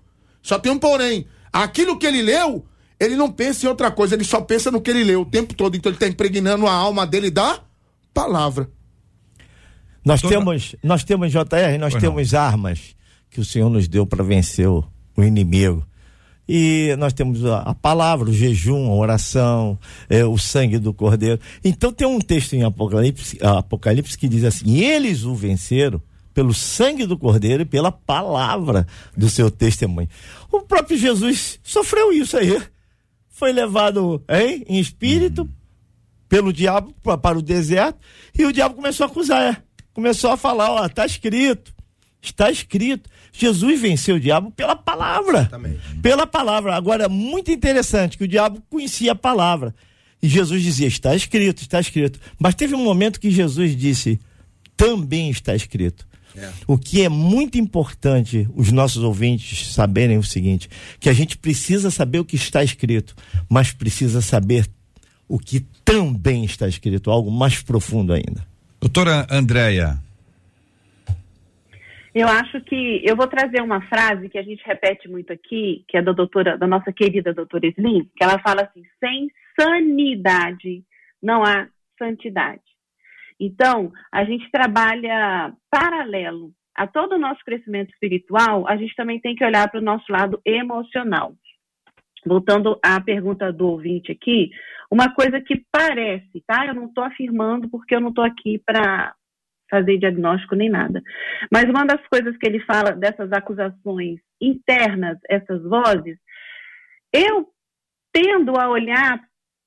[0.41, 1.27] Só tem um porém.
[1.51, 2.65] Aquilo que ele leu,
[2.97, 4.15] ele não pensa em outra coisa.
[4.15, 5.75] Ele só pensa no que ele leu o tempo todo.
[5.75, 7.59] Então ele está impregnando a alma dele da
[8.13, 8.69] palavra.
[10.05, 12.95] Nós temos, nós temos, JR, nós temos armas
[13.29, 14.83] que o Senhor nos deu para vencer o,
[15.17, 15.85] o inimigo.
[16.53, 21.39] E nós temos a, a palavra, o jejum, a oração, é, o sangue do cordeiro.
[21.63, 26.01] Então tem um texto em Apocalipse, Apocalipse que diz assim: eles o venceram
[26.33, 28.85] pelo sangue do cordeiro e pela palavra
[29.15, 30.09] do seu testemunho.
[30.51, 32.61] O próprio Jesus sofreu isso aí.
[33.29, 35.49] Foi levado hein, em espírito
[36.27, 37.97] pelo diabo para o deserto
[38.37, 39.41] e o diabo começou a acusar.
[39.41, 39.57] É.
[39.93, 41.73] Começou a falar: ó, está escrito,
[42.21, 43.09] está escrito.
[43.31, 45.39] Jesus venceu o diabo pela palavra.
[45.39, 45.79] Exatamente.
[46.01, 46.75] Pela palavra.
[46.75, 49.73] Agora, muito interessante que o diabo conhecia a palavra.
[50.21, 52.19] E Jesus dizia: está escrito, está escrito.
[52.37, 54.19] Mas teve um momento que Jesus disse:
[54.77, 56.07] também está escrito.
[56.35, 56.49] É.
[56.65, 61.89] O que é muito importante os nossos ouvintes saberem o seguinte: que a gente precisa
[61.89, 63.15] saber o que está escrito,
[63.49, 64.69] mas precisa saber
[65.27, 68.45] o que também está escrito, algo mais profundo ainda.
[68.79, 70.01] Doutora Andréia,
[72.13, 75.97] eu acho que eu vou trazer uma frase que a gente repete muito aqui, que
[75.97, 80.83] é da doutora, da nossa querida doutora Slim, que ela fala assim: sem sanidade
[81.21, 82.61] não há santidade.
[83.39, 89.35] Então, a gente trabalha paralelo a todo o nosso crescimento espiritual, a gente também tem
[89.35, 91.33] que olhar para o nosso lado emocional.
[92.25, 94.51] Voltando à pergunta do ouvinte aqui,
[94.91, 96.65] uma coisa que parece, tá?
[96.67, 99.13] Eu não estou afirmando porque eu não estou aqui para
[99.71, 101.01] fazer diagnóstico nem nada.
[101.51, 106.17] Mas uma das coisas que ele fala dessas acusações internas, essas vozes,
[107.13, 107.47] eu
[108.13, 109.19] tendo a olhar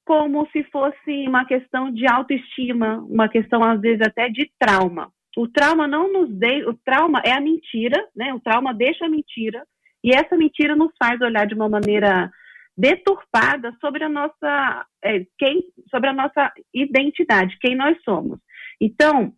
[0.04, 5.10] como se fosse uma questão de autoestima, uma questão às vezes até de trauma.
[5.36, 8.32] O trauma não nos deixa, o trauma é a mentira, né?
[8.34, 9.64] O trauma deixa a mentira
[10.04, 12.30] e essa mentira nos faz olhar de uma maneira
[12.76, 18.38] deturpada sobre a nossa é, quem, sobre a nossa identidade, quem nós somos.
[18.80, 19.32] Então,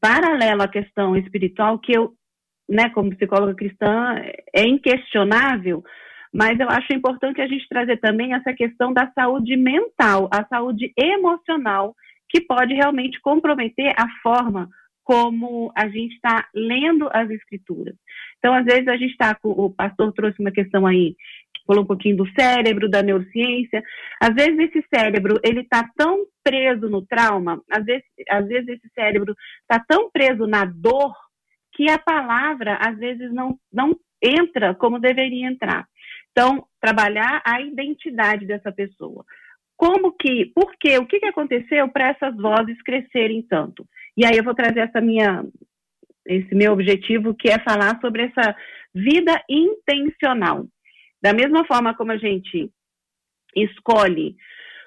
[0.00, 2.12] paralelo à questão espiritual, que eu,
[2.68, 4.16] né, como psicóloga cristã,
[4.54, 5.82] é inquestionável,
[6.32, 10.92] mas eu acho importante a gente trazer também essa questão da saúde mental, a saúde
[10.96, 11.94] emocional,
[12.28, 14.68] que pode realmente comprometer a forma
[15.04, 17.94] como a gente está lendo as escrituras.
[18.38, 21.14] Então, às vezes, a gente está, o pastor trouxe uma questão aí
[21.66, 23.82] falou um pouquinho do cérebro, da neurociência.
[24.20, 28.88] Às vezes esse cérebro, ele está tão preso no trauma, às vezes, às vezes esse
[28.94, 31.12] cérebro está tão preso na dor
[31.74, 35.86] que a palavra, às vezes, não, não entra como deveria entrar.
[36.30, 39.24] Então, trabalhar a identidade dessa pessoa.
[39.76, 40.98] Como que, por quê?
[40.98, 43.86] O que, que aconteceu para essas vozes crescerem tanto?
[44.16, 45.44] E aí eu vou trazer essa minha,
[46.26, 48.54] esse meu objetivo, que é falar sobre essa
[48.94, 50.66] vida intencional.
[51.22, 52.70] Da mesma forma como a gente
[53.54, 54.34] escolhe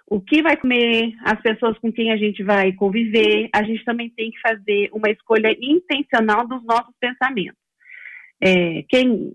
[0.08, 4.10] o que vai comer, as pessoas com quem a gente vai conviver, a gente também
[4.10, 7.58] tem que fazer uma escolha intencional dos nossos pensamentos.
[8.42, 9.34] É, quem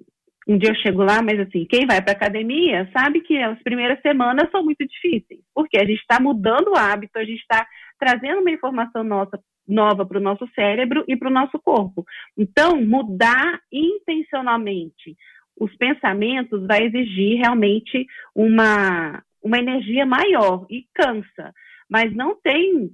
[0.49, 4.01] um dia eu chego lá, mas assim, quem vai para academia sabe que as primeiras
[4.01, 7.67] semanas são muito difíceis, porque a gente está mudando o hábito, a gente está
[7.99, 12.05] trazendo uma informação nossa, nova para o nosso cérebro e para o nosso corpo.
[12.37, 15.17] Então, mudar intencionalmente
[15.61, 21.53] os pensamentos vai exigir realmente uma, uma energia maior e cansa,
[21.89, 22.91] mas não tem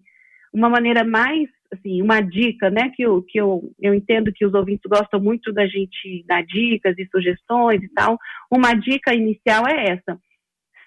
[0.53, 4.53] uma maneira mais, assim, uma dica, né, que eu, que eu, eu entendo que os
[4.53, 8.19] ouvintes gostam muito da gente dar dicas e sugestões e tal.
[8.51, 10.19] Uma dica inicial é essa: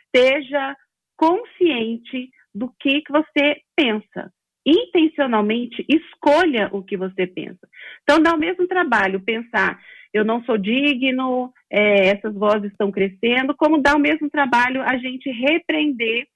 [0.04, 0.76] esteja
[1.16, 4.34] consciente do que, que você pensa.
[4.66, 7.66] Intencionalmente escolha o que você pensa.
[8.04, 9.80] Então, dá o mesmo trabalho pensar
[10.14, 14.98] eu não sou digno, é, essas vozes estão crescendo, como dá o mesmo trabalho a
[14.98, 16.28] gente repreender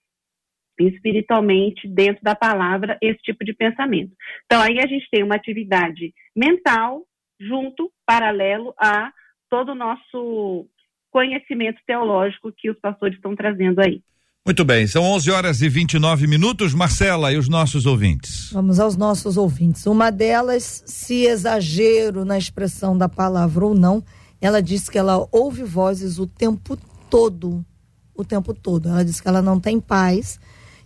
[0.80, 4.14] espiritualmente dentro da palavra esse tipo de pensamento.
[4.46, 7.04] Então aí a gente tem uma atividade mental
[7.40, 9.12] junto, paralelo a
[9.50, 10.68] todo o nosso
[11.12, 14.02] conhecimento teológico que os pastores estão trazendo aí.
[14.46, 16.74] Muito bem, são 11 horas e 29 minutos.
[16.74, 18.50] Marcela e os nossos ouvintes.
[18.52, 19.86] Vamos aos nossos ouvintes.
[19.86, 24.04] Uma delas, se exagero na expressão da palavra ou não,
[24.42, 26.78] ela diz que ela ouve vozes o tempo
[27.10, 27.66] todo.
[28.14, 28.90] O tempo todo.
[28.90, 30.38] Ela diz que ela não tem paz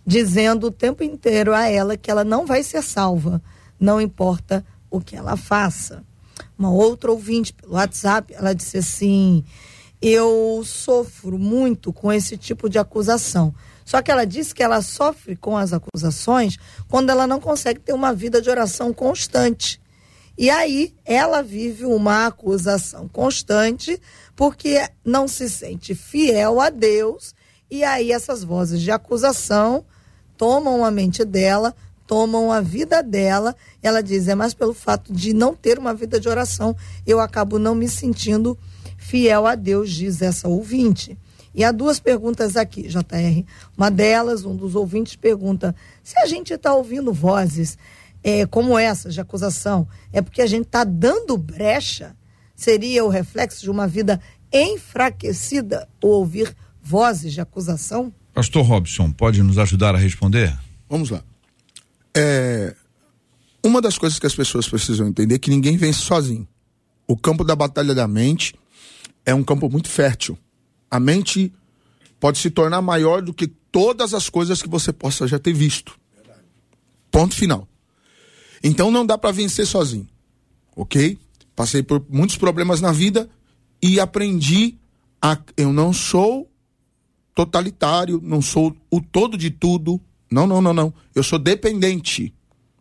[0.06, 3.42] dizendo o tempo inteiro a ela que ela não vai ser salva,
[3.78, 6.04] não importa o que ela faça.
[6.56, 9.44] Uma outra ouvinte pelo WhatsApp, ela disse assim:
[10.00, 13.54] Eu sofro muito com esse tipo de acusação.
[13.84, 16.56] Só que ela disse que ela sofre com as acusações
[16.88, 19.80] quando ela não consegue ter uma vida de oração constante.
[20.36, 24.00] E aí ela vive uma acusação constante
[24.36, 27.34] porque não se sente fiel a Deus.
[27.68, 29.84] E aí essas vozes de acusação
[30.36, 31.74] tomam a mente dela,
[32.06, 33.56] tomam a vida dela.
[33.82, 37.58] Ela diz: é mais pelo fato de não ter uma vida de oração, eu acabo
[37.58, 38.56] não me sentindo
[39.08, 41.16] fiel a Deus, diz essa ouvinte.
[41.54, 43.42] E há duas perguntas aqui, JR.
[43.76, 47.78] Uma delas, um dos ouvintes pergunta: se a gente está ouvindo vozes
[48.22, 52.14] é, como essa de acusação, é porque a gente está dando brecha?
[52.54, 54.20] Seria o reflexo de uma vida
[54.52, 58.12] enfraquecida ou ouvir vozes de acusação?
[58.34, 60.56] Pastor Robson, pode nos ajudar a responder?
[60.88, 61.22] Vamos lá.
[62.14, 62.74] É,
[63.64, 66.46] uma das coisas que as pessoas precisam entender é que ninguém vence sozinho.
[67.06, 68.54] O campo da batalha da mente
[69.28, 70.38] é um campo muito fértil
[70.90, 71.52] a mente
[72.18, 75.98] pode se tornar maior do que todas as coisas que você possa já ter visto.
[77.10, 77.68] Ponto final.
[78.62, 80.08] Então não dá para vencer sozinho.
[80.74, 81.18] Ok?
[81.54, 83.28] Passei por muitos problemas na vida
[83.82, 84.76] e aprendi
[85.20, 85.38] a.
[85.56, 86.50] Eu não sou
[87.34, 90.00] totalitário, não sou o todo de tudo.
[90.30, 90.94] Não, não, não, não.
[91.14, 92.34] Eu sou dependente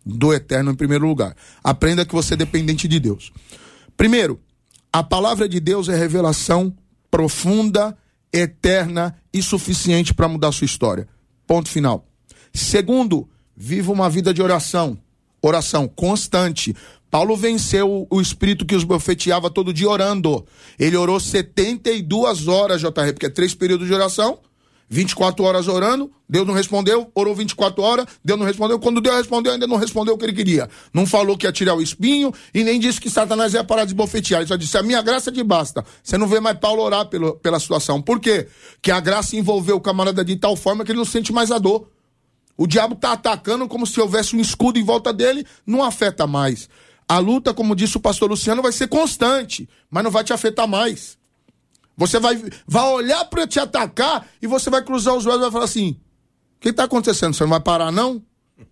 [0.06, 1.36] do eterno em primeiro lugar.
[1.64, 3.32] Aprenda que você é dependente de Deus.
[3.96, 4.40] Primeiro,
[4.92, 6.76] a palavra de Deus é revelação
[7.10, 7.98] profunda,
[8.32, 11.08] eterna e suficiente para mudar sua história.
[11.46, 12.06] Ponto final.
[12.54, 14.98] Segundo, viva uma vida de oração.
[15.42, 16.76] Oração constante.
[17.10, 20.46] Paulo venceu o espírito que os bofeteava todo dia orando.
[20.78, 24.40] Ele orou 72 horas, JR, porque é três períodos de oração.
[24.90, 28.80] 24 horas orando, Deus não respondeu, orou 24 horas, Deus não respondeu.
[28.80, 30.70] Quando Deus respondeu, ainda não respondeu o que ele queria.
[30.94, 33.94] Não falou que ia tirar o espinho e nem disse que Satanás ia parar de
[33.94, 34.42] bofetear.
[34.42, 35.84] Ele só disse: A minha graça te basta.
[36.02, 38.02] Você não vê mais Paulo orar pelo, pela situação.
[38.02, 38.48] Por quê?
[38.82, 41.58] Que a graça envolveu o camarada de tal forma que ele não sente mais a
[41.58, 41.90] dor.
[42.58, 46.70] O diabo está atacando como se houvesse um escudo em volta dele, não afeta mais.
[47.08, 50.68] A luta, como disse o pastor Luciano, vai ser constante, mas não vai te afetar
[50.68, 51.17] mais.
[51.98, 55.52] Você vai, vai olhar para te atacar e você vai cruzar os olhos e vai
[55.52, 56.00] falar assim:
[56.58, 57.34] o que está acontecendo?
[57.34, 58.24] Você não vai parar, não?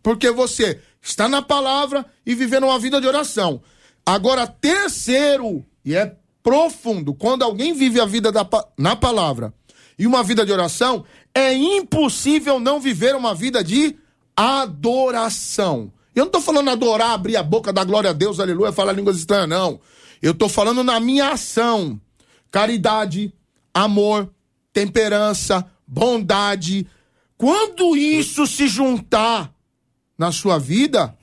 [0.03, 3.61] Porque você está na palavra e vivendo uma vida de oração.
[4.05, 9.51] Agora, terceiro, e é profundo, quando alguém vive a vida da, na palavra
[9.97, 13.97] e uma vida de oração, é impossível não viver uma vida de
[14.35, 15.91] adoração.
[16.13, 19.17] Eu não estou falando adorar, abrir a boca, dar glória a Deus, aleluia, falar línguas
[19.17, 19.79] estranhas, não.
[20.21, 21.99] Eu estou falando na minha ação
[22.55, 23.33] caridade,
[23.73, 24.33] amor,
[24.71, 26.87] temperança, bondade.
[27.37, 29.53] Quando isso se juntar
[30.17, 31.17] na sua vida,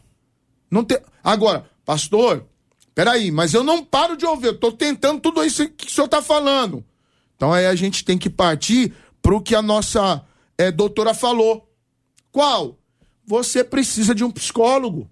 [0.70, 0.98] não tem.
[1.24, 2.46] Agora, pastor,
[2.94, 6.04] peraí, mas eu não paro de ouvir, eu tô tentando tudo isso que o senhor
[6.04, 6.84] está falando.
[7.34, 10.22] Então aí a gente tem que partir para o que a nossa
[10.58, 11.66] é, doutora falou.
[12.30, 12.78] Qual?
[13.26, 15.10] Você precisa de um psicólogo.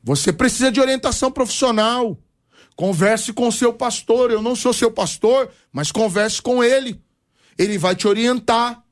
[0.00, 2.16] Você precisa de orientação profissional.
[2.76, 4.30] Converse com seu pastor.
[4.30, 7.00] Eu não sou seu pastor, mas converse com ele.
[7.58, 8.82] Ele vai te orientar.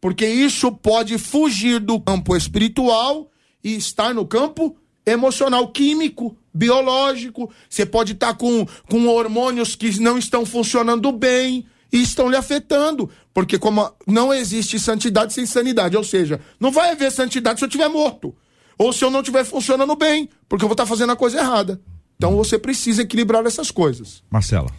[0.00, 3.30] Porque isso pode fugir do campo espiritual
[3.62, 7.50] e estar no campo emocional, químico, biológico.
[7.68, 13.08] Você pode estar com, com hormônios que não estão funcionando bem e estão lhe afetando.
[13.32, 17.68] Porque como não existe santidade sem sanidade, ou seja, não vai haver santidade se eu
[17.68, 18.34] estiver morto.
[18.76, 21.80] Ou se eu não estiver funcionando bem, porque eu vou estar fazendo a coisa errada.
[22.22, 24.22] Então você precisa equilibrar essas coisas.
[24.30, 24.70] Marcela.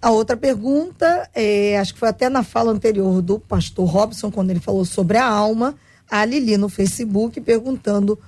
[0.00, 4.50] A outra pergunta, é, acho que foi até na fala anterior do pastor Robson, quando
[4.50, 5.76] ele falou sobre a alma,
[6.10, 8.18] a Lili no Facebook perguntando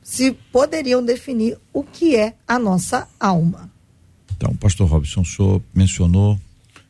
[0.00, 3.68] se poderiam definir o que é a nossa alma.
[4.36, 6.38] Então, pastor Robson, o senhor mencionou.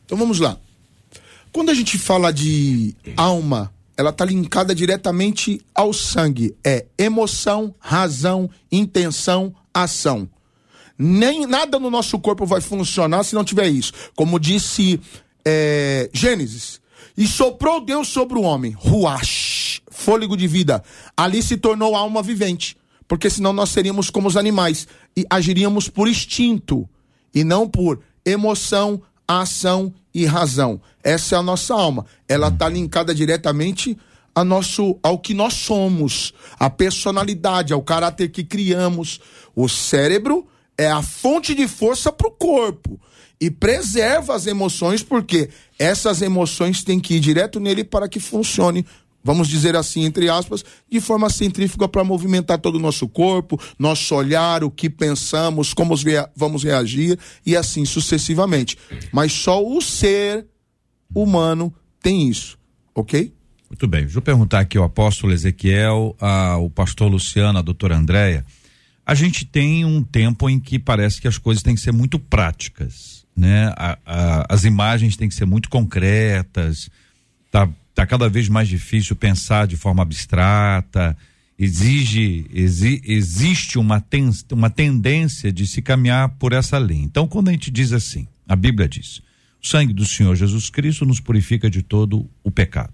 [0.05, 0.59] Então vamos lá.
[1.51, 6.55] Quando a gente fala de alma, ela está linkada diretamente ao sangue.
[6.63, 10.29] É emoção, razão, intenção, ação.
[10.97, 13.91] Nem nada no nosso corpo vai funcionar se não tiver isso.
[14.15, 14.99] Como disse
[15.45, 16.79] é, Gênesis.
[17.17, 20.83] E soprou Deus sobre o homem, ruach, fôlego de vida.
[21.15, 22.75] Ali se tornou alma vivente.
[23.07, 26.89] Porque senão nós seríamos como os animais e agiríamos por instinto
[27.33, 30.81] e não por emoção, ação e razão.
[31.03, 32.05] Essa é a nossa alma.
[32.27, 33.97] Ela está linkada diretamente
[34.33, 39.21] a nosso, ao que nós somos, a personalidade, ao caráter que criamos.
[39.55, 40.47] O cérebro
[40.77, 42.99] é a fonte de força para o corpo
[43.39, 48.85] e preserva as emoções, porque essas emoções têm que ir direto nele para que funcione
[49.25, 54.13] vamos dizer assim, entre aspas, de forma centrífuga para movimentar todo o nosso corpo, nosso
[54.13, 55.95] olhar, o que pensamos, como
[56.35, 58.77] vamos reagir e assim sucessivamente.
[59.11, 60.45] Mas só o ser
[61.13, 61.73] humano
[62.03, 62.55] tem isso,
[62.93, 63.33] ok?
[63.67, 68.45] Muito bem, deixa eu perguntar aqui ao apóstolo Ezequiel, ao pastor Luciano, a doutora Andréia.
[69.05, 72.17] A gente tem um tempo em que parece que as coisas têm que ser muito
[72.17, 73.71] práticas, né?
[73.77, 76.89] A, a, as imagens têm que ser muito concretas,
[77.51, 81.15] tá está cada vez mais difícil pensar de forma abstrata,
[81.57, 87.05] exige, exi, existe uma, ten, uma tendência de se caminhar por essa linha.
[87.05, 89.21] Então, quando a gente diz assim, a Bíblia diz:
[89.63, 92.93] o sangue do Senhor Jesus Cristo nos purifica de todo o pecado.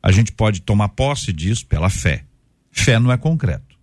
[0.00, 2.24] A gente pode tomar posse disso pela fé.
[2.70, 3.75] Fé não é concreto.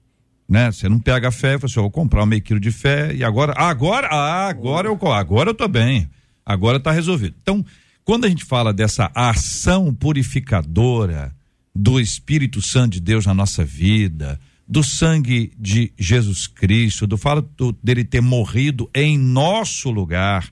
[0.48, 0.72] Né?
[0.72, 4.08] Você não pega fé fala assim, vou comprar meio quilo de fé e agora, agora,
[4.08, 6.10] ah, agora eu, agora eu tô bem,
[6.46, 7.36] agora está resolvido.
[7.42, 7.66] Então,
[8.04, 11.34] quando a gente fala dessa ação purificadora
[11.74, 17.76] do Espírito Santo de Deus na nossa vida, do sangue de Jesus Cristo, do fato
[17.82, 20.50] dele ter morrido em nosso lugar,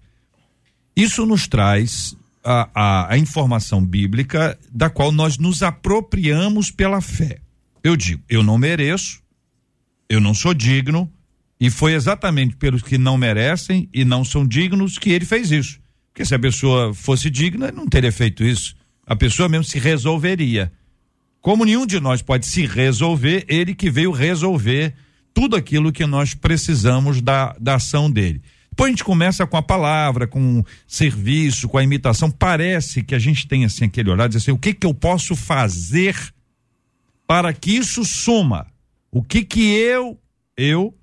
[0.95, 7.39] isso nos traz a, a, a, informação bíblica da qual nós nos apropriamos pela fé.
[7.83, 9.20] Eu digo, eu não mereço,
[10.11, 11.09] eu não sou digno,
[11.57, 15.79] e foi exatamente pelos que não merecem e não são dignos que ele fez isso.
[16.11, 18.75] Porque se a pessoa fosse digna, não teria feito isso.
[19.07, 20.69] A pessoa mesmo se resolveria.
[21.39, 24.93] Como nenhum de nós pode se resolver, ele que veio resolver
[25.33, 28.41] tudo aquilo que nós precisamos da, da ação dele.
[28.69, 32.29] Depois a gente começa com a palavra, com o serviço, com a imitação.
[32.29, 35.37] Parece que a gente tem assim aquele olhar, diz assim, o que que eu posso
[35.37, 36.17] fazer
[37.25, 38.70] para que isso suma?
[39.11, 40.17] O que que eu,
[40.55, 40.97] eu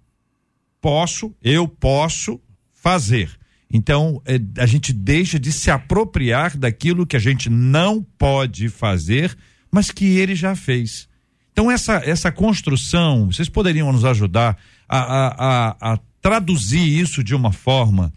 [0.80, 2.40] posso, eu posso
[2.72, 3.30] fazer?
[3.70, 9.36] Então, é, a gente deixa de se apropriar daquilo que a gente não pode fazer,
[9.70, 11.06] mas que ele já fez.
[11.52, 14.56] Então, essa, essa construção, vocês poderiam nos ajudar
[14.88, 18.10] a, a, a, a traduzir isso de uma forma.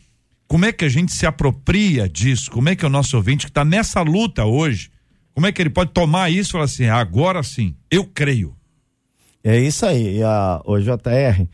[0.48, 2.50] Como é que a gente se apropria disso?
[2.50, 4.90] Como é que o nosso ouvinte que está nessa luta hoje,
[5.34, 8.56] como é que ele pode tomar isso e falar assim, agora sim, eu creio?
[9.44, 11.48] É isso aí, a, o JR,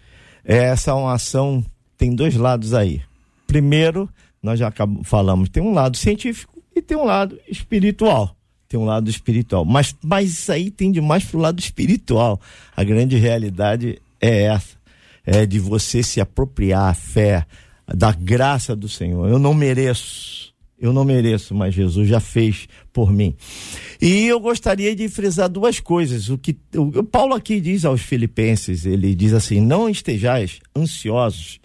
[0.44, 1.64] essa é uma ação,
[1.98, 3.02] tem dois lados aí.
[3.46, 4.10] Primeiro,
[4.44, 4.72] nós já
[5.04, 8.36] falamos, tem um lado científico e tem um lado espiritual.
[8.68, 9.64] Tem um lado espiritual.
[9.64, 12.40] Mas, mas isso aí tem demais pro lado espiritual.
[12.76, 14.76] A grande realidade é essa.
[15.26, 17.46] É de você se apropriar a fé
[17.88, 19.30] da graça do Senhor.
[19.30, 20.54] Eu não mereço.
[20.80, 23.36] Eu não mereço, mas Jesus já fez por mim.
[24.00, 26.30] E eu gostaria de frisar duas coisas.
[26.30, 31.60] O que o Paulo aqui diz aos filipenses, ele diz assim: "Não estejais ansiosos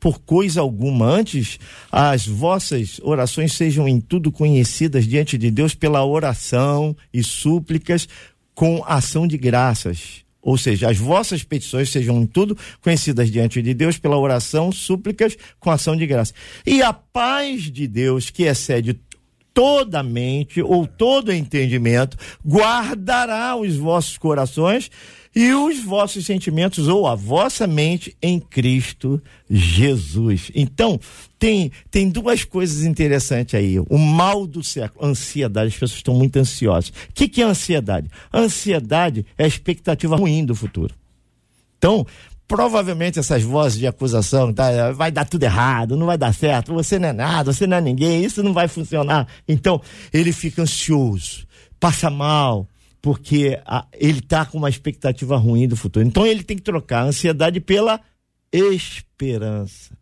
[0.00, 1.06] por coisa alguma.
[1.06, 1.60] Antes,
[1.92, 8.08] as vossas orações sejam em tudo conhecidas diante de Deus pela oração e súplicas
[8.54, 10.24] com ação de graças.
[10.42, 15.36] Ou seja, as vossas petições sejam em tudo conhecidas diante de Deus pela oração, súplicas
[15.58, 16.32] com ação de graça.
[16.66, 18.98] E a paz de Deus, que excede
[19.52, 22.16] toda mente ou todo entendimento,
[22.46, 24.90] guardará os vossos corações
[25.34, 30.50] e os vossos sentimentos ou a vossa mente em Cristo Jesus.
[30.54, 30.98] Então,
[31.38, 33.78] tem, tem duas coisas interessantes aí.
[33.78, 36.88] O mal do século, ansiedade, as pessoas estão muito ansiosas.
[36.88, 38.10] O que, que é ansiedade?
[38.34, 40.94] ansiedade é a expectativa ruim do futuro.
[41.78, 42.04] Então,
[42.46, 46.98] provavelmente essas vozes de acusação, tá, vai dar tudo errado, não vai dar certo, você
[46.98, 49.28] não é nada, você não é ninguém, isso não vai funcionar.
[49.46, 49.80] Então,
[50.12, 51.46] ele fica ansioso,
[51.78, 52.66] passa mal,
[53.02, 56.06] porque a, ele está com uma expectativa ruim do futuro.
[56.06, 58.00] Então ele tem que trocar a ansiedade pela
[58.52, 59.96] esperança.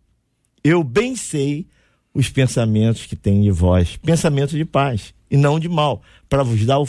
[0.64, 1.66] Eu bem sei
[2.12, 6.64] os pensamentos que tem de vós, pensamentos de paz e não de mal, para vos
[6.64, 6.80] dar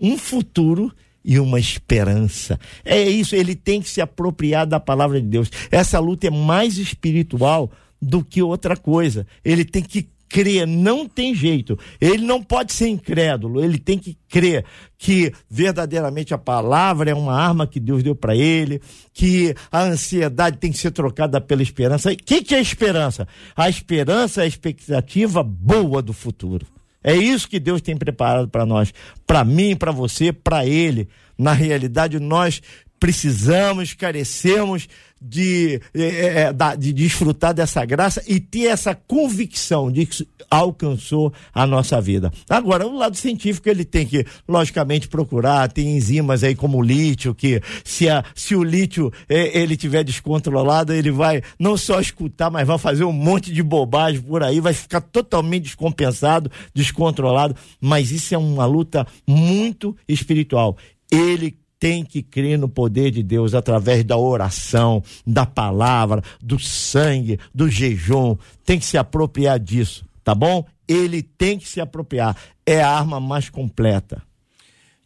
[0.00, 0.92] um futuro
[1.24, 2.58] e uma esperança.
[2.84, 5.50] É isso, ele tem que se apropriar da palavra de Deus.
[5.70, 9.26] Essa luta é mais espiritual do que outra coisa.
[9.44, 11.78] Ele tem que crer, não tem jeito.
[12.00, 14.64] Ele não pode ser incrédulo, ele tem que crer
[14.96, 18.80] que verdadeiramente a palavra é uma arma que Deus deu para ele,
[19.12, 22.12] que a ansiedade tem que ser trocada pela esperança.
[22.12, 23.26] O que, que é esperança?
[23.56, 26.66] A esperança é a expectativa boa do futuro.
[27.02, 28.92] É isso que Deus tem preparado para nós,
[29.26, 31.08] para mim, para você, para ele.
[31.38, 32.60] Na realidade, nós
[32.98, 34.88] precisamos, carecemos
[35.20, 41.32] de, é, é, é de desfrutar dessa graça e ter essa convicção de que alcançou
[41.52, 42.32] a nossa vida.
[42.48, 47.34] Agora, o lado científico ele tem que, logicamente, procurar, tem enzimas aí como o lítio,
[47.34, 52.50] que se, a, se o lítio é, ele tiver descontrolado, ele vai não só escutar,
[52.50, 58.10] mas vai fazer um monte de bobagem por aí, vai ficar totalmente descompensado, descontrolado, mas
[58.10, 60.76] isso é uma luta muito espiritual
[61.10, 67.38] ele tem que crer no poder de Deus através da oração, da palavra, do sangue,
[67.54, 68.36] do jejum.
[68.64, 70.64] Tem que se apropriar disso, tá bom?
[70.86, 72.36] Ele tem que se apropriar.
[72.66, 74.22] É a arma mais completa.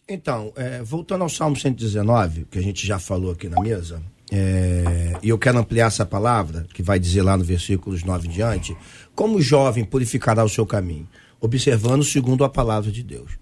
[0.09, 5.17] Então, é, voltando ao Salmo 119, que a gente já falou aqui na mesa, é,
[5.23, 8.77] e eu quero ampliar essa palavra, que vai dizer lá no versículos 9 em diante,
[9.15, 11.09] como o jovem purificará o seu caminho,
[11.41, 13.33] observando segundo a palavra de Deus.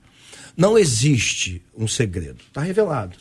[0.60, 3.16] Não existe um segredo, está revelado.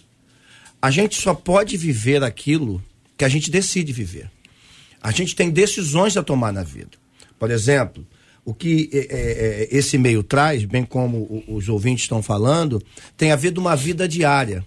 [0.82, 2.84] A gente só pode viver aquilo
[3.18, 4.30] que a gente decide viver.
[5.02, 6.98] A gente tem decisões a tomar na vida.
[7.40, 8.06] Por exemplo,
[8.44, 12.84] o que é, é, é esse meio traz, bem como os ouvintes estão falando,
[13.16, 14.66] tem a ver de uma vida diária.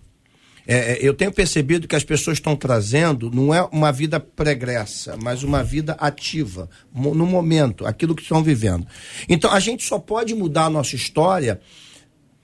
[0.66, 5.14] É, é, eu tenho percebido que as pessoas estão trazendo não é uma vida pregressa,
[5.22, 8.86] mas uma vida ativa, no momento, aquilo que estão vivendo.
[9.28, 11.60] Então a gente só pode mudar a nossa história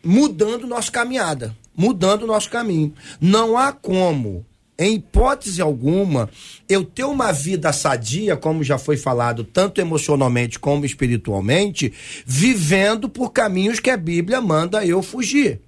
[0.05, 2.93] mudando nossa caminhada, mudando nosso caminho.
[3.21, 4.45] Não há como
[4.79, 6.31] em hipótese alguma,
[6.69, 11.93] eu ter uma vida sadia, como já foi falado, tanto emocionalmente como espiritualmente,
[12.25, 15.61] vivendo por caminhos que a Bíblia manda eu fugir.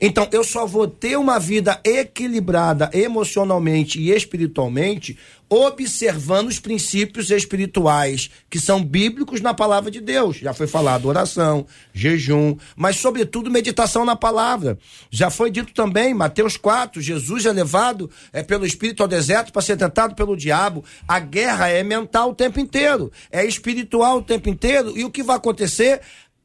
[0.00, 5.18] Então, eu só vou ter uma vida equilibrada emocionalmente e espiritualmente
[5.50, 10.36] observando os princípios espirituais que são bíblicos na palavra de Deus.
[10.36, 14.78] Já foi falado oração, jejum, mas sobretudo meditação na palavra.
[15.10, 19.60] Já foi dito também, Mateus 4, Jesus é levado é, pelo Espírito ao deserto para
[19.60, 20.84] ser tentado pelo diabo.
[21.08, 24.96] A guerra é mental o tempo inteiro, é espiritual o tempo inteiro.
[24.96, 26.00] E o que vai acontecer?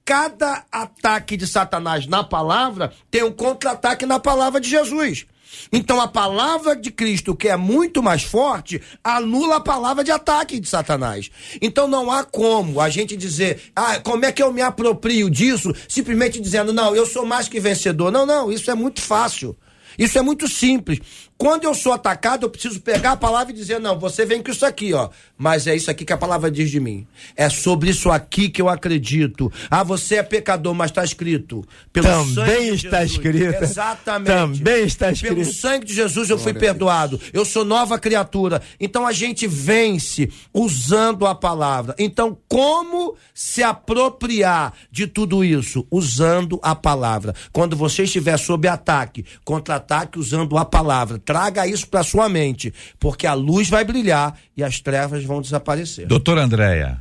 [0.05, 5.25] Cada ataque de Satanás na palavra tem um contra-ataque na palavra de Jesus.
[5.71, 10.59] Então a palavra de Cristo, que é muito mais forte, anula a palavra de ataque
[10.59, 11.31] de Satanás.
[11.61, 15.73] Então não há como a gente dizer, ah, como é que eu me aproprio disso,
[15.87, 18.11] simplesmente dizendo, não, eu sou mais que vencedor.
[18.11, 19.57] Não, não, isso é muito fácil.
[19.97, 20.99] Isso é muito simples.
[21.37, 24.51] Quando eu sou atacado, eu preciso pegar a palavra e dizer: não, você vem com
[24.51, 25.09] isso aqui, ó.
[25.37, 27.05] Mas é isso aqui que a palavra diz de mim.
[27.35, 29.51] É sobre isso aqui que eu acredito.
[29.69, 31.65] Ah, você é pecador, mas está escrito.
[31.91, 33.11] Pelo Também está Jesus.
[33.11, 33.63] escrito.
[33.63, 34.59] Exatamente.
[34.59, 35.35] Também está escrito.
[35.35, 37.19] Pelo sangue de Jesus eu fui perdoado.
[37.33, 38.61] Eu sou nova criatura.
[38.79, 41.95] Então a gente vence usando a palavra.
[41.99, 45.85] Então, como se apropriar de tudo isso?
[45.91, 47.35] Usando a palavra.
[47.51, 53.25] Quando você estiver sob ataque, contra-ataque usando a palavra Traga isso para sua mente, porque
[53.25, 56.07] a luz vai brilhar e as trevas vão desaparecer.
[56.07, 56.97] Doutora Andréia.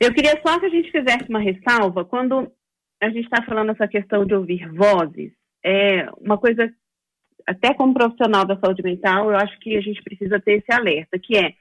[0.00, 2.50] Eu queria só que a gente fizesse uma ressalva quando
[3.00, 5.32] a gente está falando essa questão de ouvir vozes.
[5.64, 6.70] É uma coisa,
[7.46, 11.18] até como profissional da saúde mental, eu acho que a gente precisa ter esse alerta,
[11.18, 11.54] que é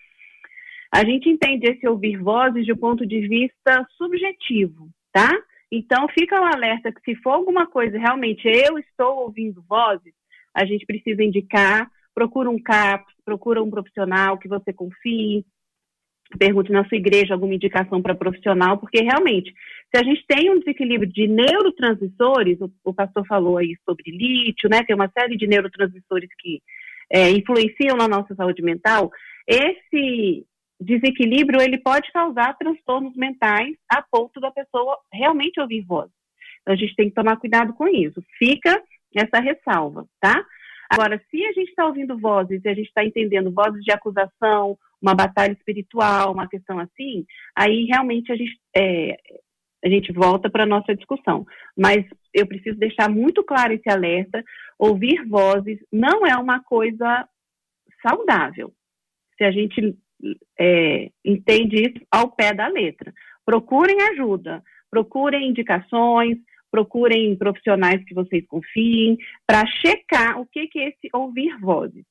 [0.91, 5.29] a gente entende esse ouvir vozes de um ponto de vista subjetivo, tá?
[5.71, 10.13] Então fica o alerta que se for alguma coisa realmente eu estou ouvindo vozes,
[10.57, 15.45] a gente precisa indicar, procura um CAPS, procura um profissional que você confie,
[16.39, 19.53] pergunte na sua igreja alguma indicação para profissional, porque realmente,
[19.93, 24.67] se a gente tem um desequilíbrio de neurotransmissores, o, o pastor falou aí sobre lítio,
[24.67, 26.59] né, tem uma série de neurotransmissores que
[27.13, 29.11] é, influenciam na nossa saúde mental,
[29.47, 30.43] esse
[30.81, 36.09] desequilíbrio ele pode causar transtornos mentais a ponto da pessoa realmente ouvir voz.
[36.61, 38.21] Então, a gente tem que tomar cuidado com isso.
[38.39, 38.81] Fica
[39.15, 40.45] essa ressalva, tá?
[40.89, 44.77] Agora, se a gente está ouvindo vozes e a gente está entendendo vozes de acusação,
[45.01, 49.17] uma batalha espiritual, uma questão assim, aí realmente a gente, é,
[49.83, 51.45] a gente volta para a nossa discussão.
[51.77, 54.43] Mas eu preciso deixar muito claro esse alerta:
[54.79, 57.27] ouvir vozes não é uma coisa
[58.01, 58.71] saudável.
[59.37, 59.97] Se a gente
[60.59, 63.13] é, entende isso ao pé da letra.
[63.45, 66.37] Procurem ajuda, procurem indicações,
[66.71, 72.05] procurem profissionais que vocês confiem para checar o que, que é esse ouvir vozes.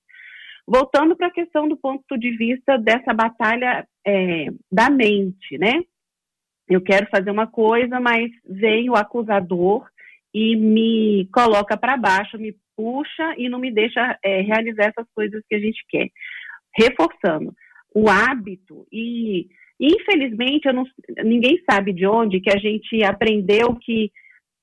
[0.67, 5.81] Voltando para a questão do ponto de vista dessa batalha é, da mente, né?
[6.69, 9.89] Eu quero fazer uma coisa, mas vem o acusador
[10.35, 15.43] e me coloca para baixo, me puxa e não me deixa é, realizar essas coisas
[15.49, 16.09] que a gente quer.
[16.77, 17.55] Reforçando,
[17.95, 19.49] o hábito e
[19.81, 20.85] infelizmente não,
[21.25, 24.11] ninguém sabe de onde que a gente aprendeu que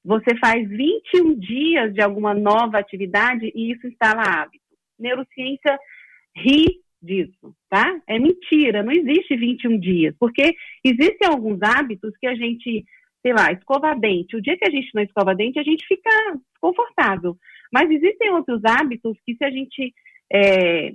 [0.04, 4.64] você faz 21 dias de alguma nova atividade e isso instala hábito.
[5.00, 5.80] Neurociência
[6.36, 8.00] ri disso, tá?
[8.08, 12.86] É mentira, não existe 21 dias, porque existem alguns hábitos que a gente,
[13.22, 14.36] sei lá, escova dente.
[14.36, 16.10] O dia que a gente não escova dente, a gente fica
[16.60, 17.38] confortável.
[17.72, 19.94] Mas existem outros hábitos que se a gente
[20.32, 20.94] é,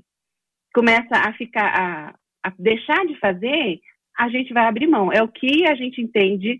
[0.74, 3.80] começa a ficar, a, a deixar de fazer,
[4.18, 5.12] a gente vai abrir mão.
[5.12, 6.58] É o que a gente entende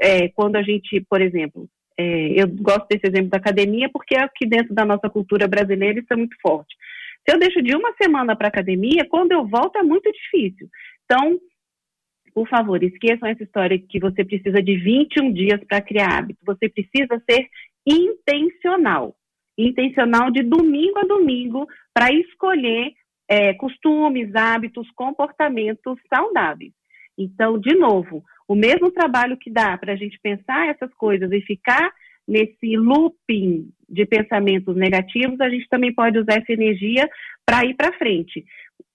[0.00, 1.68] é, quando a gente, por exemplo,
[1.98, 6.12] É, eu gosto desse exemplo da academia porque aqui dentro da nossa cultura brasileira isso
[6.12, 6.76] é muito forte.
[7.28, 10.68] Se eu deixo de uma semana para academia, quando eu volto é muito difícil.
[11.04, 11.38] Então,
[12.32, 16.38] por favor, esqueçam essa história que você precisa de 21 dias para criar hábito.
[16.46, 17.48] Você precisa ser
[17.84, 19.16] intencional.
[19.58, 22.92] Intencional de domingo a domingo para escolher
[23.28, 26.72] é, costumes, hábitos, comportamentos saudáveis.
[27.18, 31.40] Então, de novo, o mesmo trabalho que dá para a gente pensar essas coisas e
[31.40, 31.92] ficar
[32.26, 37.08] nesse looping de pensamentos negativos, a gente também pode usar essa energia
[37.44, 38.44] para ir para frente.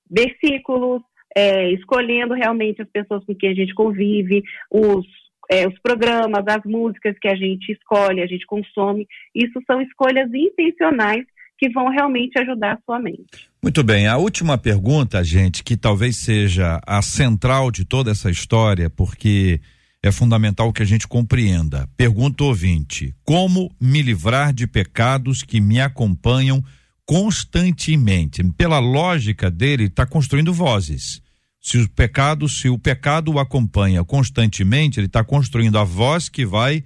[0.09, 1.01] Versículos,
[1.35, 5.05] é, escolhendo realmente as pessoas com quem a gente convive, os,
[5.51, 9.07] é, os programas, as músicas que a gente escolhe, a gente consome.
[9.33, 11.25] Isso são escolhas intencionais
[11.63, 13.47] que vão realmente ajudar a sua mente.
[13.61, 18.89] Muito bem, a última pergunta, gente, que talvez seja a central de toda essa história,
[18.89, 19.61] porque
[20.01, 21.87] é fundamental que a gente compreenda.
[21.95, 26.61] Pergunta ouvinte: como me livrar de pecados que me acompanham
[27.05, 28.43] constantemente?
[28.57, 31.21] Pela lógica dele, está construindo vozes.
[31.61, 36.45] Se o pecado, se o pecado o acompanha constantemente, ele está construindo a voz que
[36.45, 36.83] vai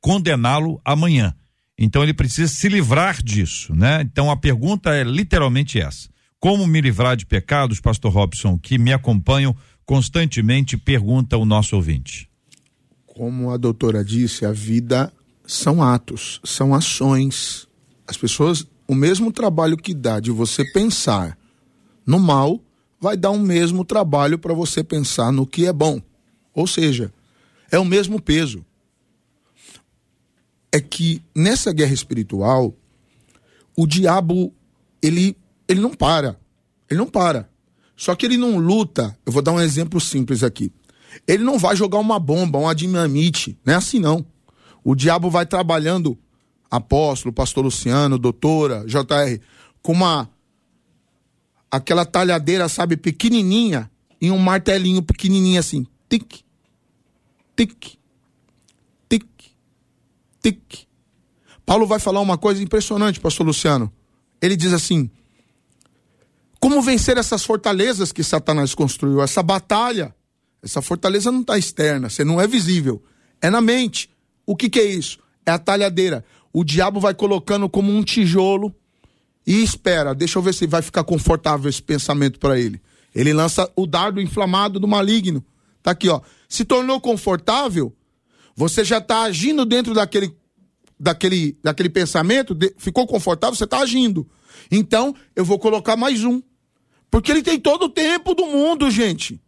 [0.00, 1.34] condená-lo amanhã.
[1.82, 4.02] Então ele precisa se livrar disso, né?
[4.02, 8.92] Então a pergunta é literalmente essa: como me livrar de pecados, Pastor Robson, que me
[8.92, 9.56] acompanham
[9.86, 10.76] constantemente?
[10.76, 12.28] Pergunta o nosso ouvinte.
[13.06, 15.10] Como a doutora disse, a vida
[15.46, 17.66] são atos, são ações.
[18.06, 21.36] As pessoas, o mesmo trabalho que dá de você pensar
[22.06, 22.60] no mal,
[23.00, 26.00] vai dar o um mesmo trabalho para você pensar no que é bom.
[26.54, 27.10] Ou seja,
[27.70, 28.64] é o mesmo peso.
[30.72, 32.74] É que nessa guerra espiritual,
[33.76, 34.52] o diabo,
[35.02, 35.36] ele,
[35.68, 36.38] ele não para.
[36.88, 37.48] Ele não para.
[37.96, 39.16] Só que ele não luta.
[39.26, 40.72] Eu vou dar um exemplo simples aqui.
[41.26, 43.58] Ele não vai jogar uma bomba, uma dinamite.
[43.64, 44.24] Não é assim, não.
[44.82, 46.16] O diabo vai trabalhando,
[46.70, 49.40] apóstolo, pastor Luciano, doutora, JR,
[49.82, 50.30] com uma
[51.70, 53.90] aquela talhadeira, sabe, pequenininha,
[54.20, 55.86] e um martelinho pequenininho assim.
[56.08, 56.40] Tic,
[57.56, 57.98] tic,
[60.42, 60.86] tic.
[61.64, 63.92] Paulo vai falar uma coisa impressionante, pastor Luciano.
[64.40, 65.10] Ele diz assim:
[66.58, 69.22] Como vencer essas fortalezas que Satanás construiu?
[69.22, 70.14] Essa batalha.
[70.62, 73.02] Essa fortaleza não está externa, você não é visível.
[73.40, 74.10] É na mente.
[74.44, 75.18] O que, que é isso?
[75.46, 76.24] É a talhadeira.
[76.52, 78.74] O diabo vai colocando como um tijolo
[79.46, 82.80] e espera, deixa eu ver se vai ficar confortável esse pensamento para ele.
[83.14, 85.44] Ele lança o dardo inflamado do maligno.
[85.82, 86.20] Tá aqui, ó.
[86.48, 87.94] Se tornou confortável,
[88.60, 90.36] você já está agindo dentro daquele,
[90.98, 94.28] daquele, daquele pensamento, de, ficou confortável, você está agindo.
[94.70, 96.42] Então, eu vou colocar mais um.
[97.10, 99.40] Porque ele tem todo o tempo do mundo, gente.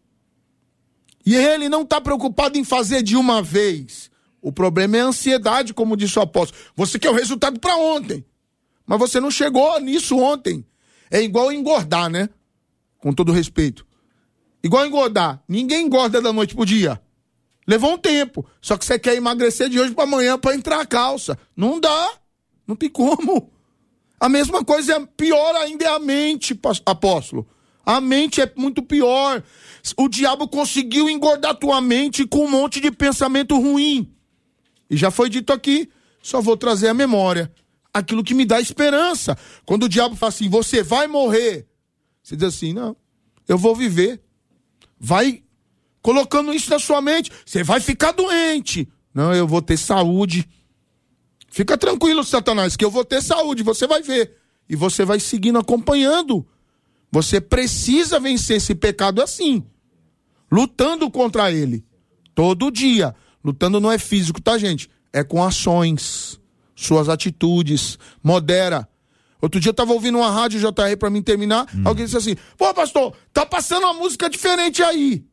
[1.27, 4.11] E ele não está preocupado em fazer de uma vez.
[4.41, 6.59] O problema é a ansiedade, como disse o apóstolo.
[6.75, 8.25] Você quer o resultado para ontem.
[8.87, 10.65] Mas você não chegou nisso ontem.
[11.11, 12.31] É igual engordar, né?
[12.97, 13.87] Com todo respeito.
[14.65, 15.45] Igual engordar.
[15.47, 16.99] Ninguém engorda da noite pro dia.
[17.67, 18.45] Levou um tempo.
[18.61, 21.39] Só que você quer emagrecer de hoje para amanhã para entrar a calça.
[21.57, 22.13] Não dá.
[22.67, 23.51] Não tem como.
[24.19, 27.47] A mesma coisa é pior ainda é a mente, apóstolo.
[27.85, 29.43] A mente é muito pior.
[29.97, 34.15] O diabo conseguiu engordar tua mente com um monte de pensamento ruim.
[34.89, 35.91] E já foi dito aqui,
[36.23, 37.53] só vou trazer a memória
[37.93, 39.37] aquilo que me dá esperança.
[39.67, 41.67] Quando o diabo fala assim, você vai morrer,
[42.23, 42.97] você diz assim, não,
[43.47, 44.23] eu vou viver.
[44.99, 45.42] Vai
[46.03, 48.89] colocando isso na sua mente, você vai ficar doente.
[49.15, 50.49] Não, eu vou ter saúde.
[51.49, 54.37] Fica tranquilo, Satanás, que eu vou ter saúde, você vai ver.
[54.69, 56.47] E você vai seguindo, acompanhando.
[57.11, 59.65] Você precisa vencer esse pecado assim,
[60.51, 61.85] lutando contra ele.
[62.35, 63.15] Todo dia.
[63.45, 64.89] Lutando não é físico, tá, gente?
[65.13, 66.41] É com ações
[66.75, 68.89] suas atitudes, modera.
[69.41, 71.83] Outro dia eu tava ouvindo uma rádio JR para mim terminar, hum.
[71.85, 75.25] alguém disse assim: "Pô, pastor, tá passando uma música diferente aí".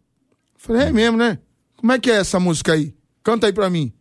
[0.62, 1.40] Falei: "É mesmo, né?
[1.76, 2.94] Como é que é essa música aí?
[3.24, 3.92] Canta aí para mim".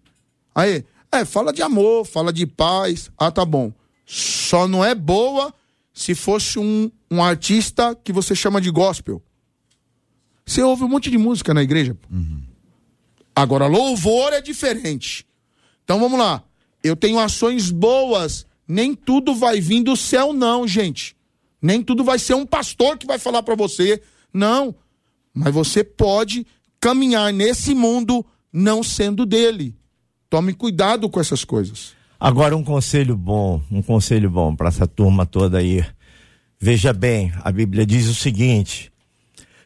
[0.55, 3.11] Aí, é, fala de amor, fala de paz.
[3.17, 3.73] Ah, tá bom.
[4.05, 5.55] Só não é boa
[5.93, 9.23] se fosse um, um artista que você chama de gospel.
[10.45, 11.97] Você ouve um monte de música na igreja.
[12.11, 12.43] Uhum.
[13.35, 15.27] Agora, louvor é diferente.
[15.85, 16.43] Então vamos lá
[16.83, 18.47] eu tenho ações boas.
[18.67, 21.17] Nem tudo vai vir do céu, não, gente.
[21.61, 24.01] Nem tudo vai ser um pastor que vai falar para você.
[24.33, 24.75] Não.
[25.39, 26.47] Mas você pode
[26.81, 29.75] caminhar nesse mundo não sendo dele.
[30.29, 31.93] Tome cuidado com essas coisas.
[32.21, 35.85] Agora um conselho bom, um conselho bom para essa turma toda aí.
[36.61, 38.91] Veja bem, a Bíblia diz o seguinte: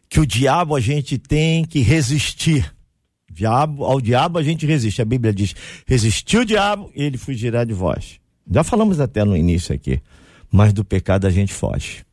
[0.09, 2.73] que o diabo a gente tem que resistir
[3.33, 5.01] Diabo, ao diabo a gente resiste.
[5.01, 5.55] A Bíblia diz:
[5.87, 8.21] resistiu o diabo e ele fugirá de vós.
[8.51, 10.01] Já falamos até no início aqui.
[10.51, 12.05] Mas do pecado a gente foge.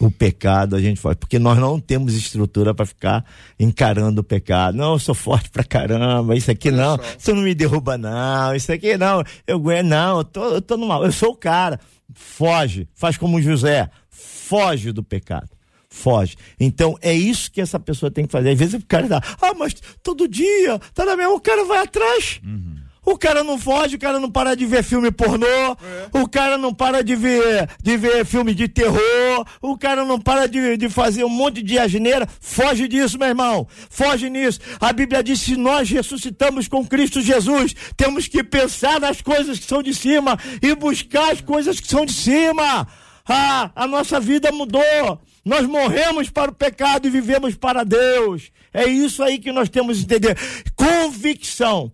[0.00, 1.16] O pecado a gente foge.
[1.16, 3.24] Porque nós não temos estrutura para ficar
[3.58, 4.76] encarando o pecado.
[4.76, 6.36] Não, eu sou forte pra caramba.
[6.36, 6.98] Isso aqui não.
[7.18, 8.54] Isso não me derruba, não.
[8.54, 9.24] Isso aqui não.
[9.46, 10.18] Eu aguento, não.
[10.18, 11.04] Eu tô, eu tô no mal.
[11.04, 11.80] Eu sou o cara.
[12.14, 12.88] Foge.
[12.94, 13.90] Faz como José.
[14.08, 15.58] Foge do pecado
[15.98, 16.36] foge.
[16.60, 18.50] Então é isso que essa pessoa tem que fazer.
[18.50, 21.78] Às vezes o cara dá, ah, mas todo dia, tá na mesma, o cara vai
[21.78, 22.40] atrás.
[22.44, 22.76] Uhum.
[23.10, 25.76] O cara não foge, o cara não para de ver filme pornô, é.
[26.12, 30.46] o cara não para de ver, de ver filme de terror, o cara não para
[30.46, 32.28] de, de fazer um monte de asneira.
[32.38, 33.66] Foge disso, meu irmão.
[33.88, 34.60] Foge nisso.
[34.78, 39.64] A Bíblia diz: se nós ressuscitamos com Cristo Jesus, temos que pensar nas coisas que
[39.64, 42.86] são de cima e buscar as coisas que são de cima.
[43.26, 45.18] Ah, a nossa vida mudou.
[45.46, 48.52] Nós morremos para o pecado e vivemos para Deus.
[48.70, 50.36] É isso aí que nós temos que entender.
[50.76, 51.90] Convicção.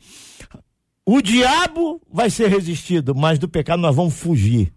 [1.07, 4.73] O diabo vai ser resistido, mas do pecado nós vamos fugir.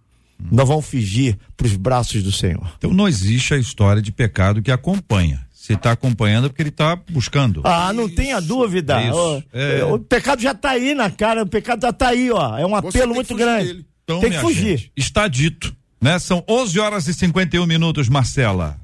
[0.51, 2.73] Nós vamos fugir para os braços do Senhor.
[2.77, 5.45] Então não existe a história de pecado que acompanha.
[5.53, 7.61] Se está acompanhando é porque ele está buscando.
[7.65, 8.97] Ah, não isso, tenha dúvida.
[9.13, 9.83] O, é...
[9.83, 12.57] o, pecado já está aí na cara, o pecado já está aí, ó.
[12.57, 13.85] É um apelo muito grande.
[14.03, 14.77] Então, tem que fugir.
[14.77, 15.75] Gente, está dito.
[15.99, 16.19] Né?
[16.19, 18.79] São 11 horas e 51 minutos, Marcela.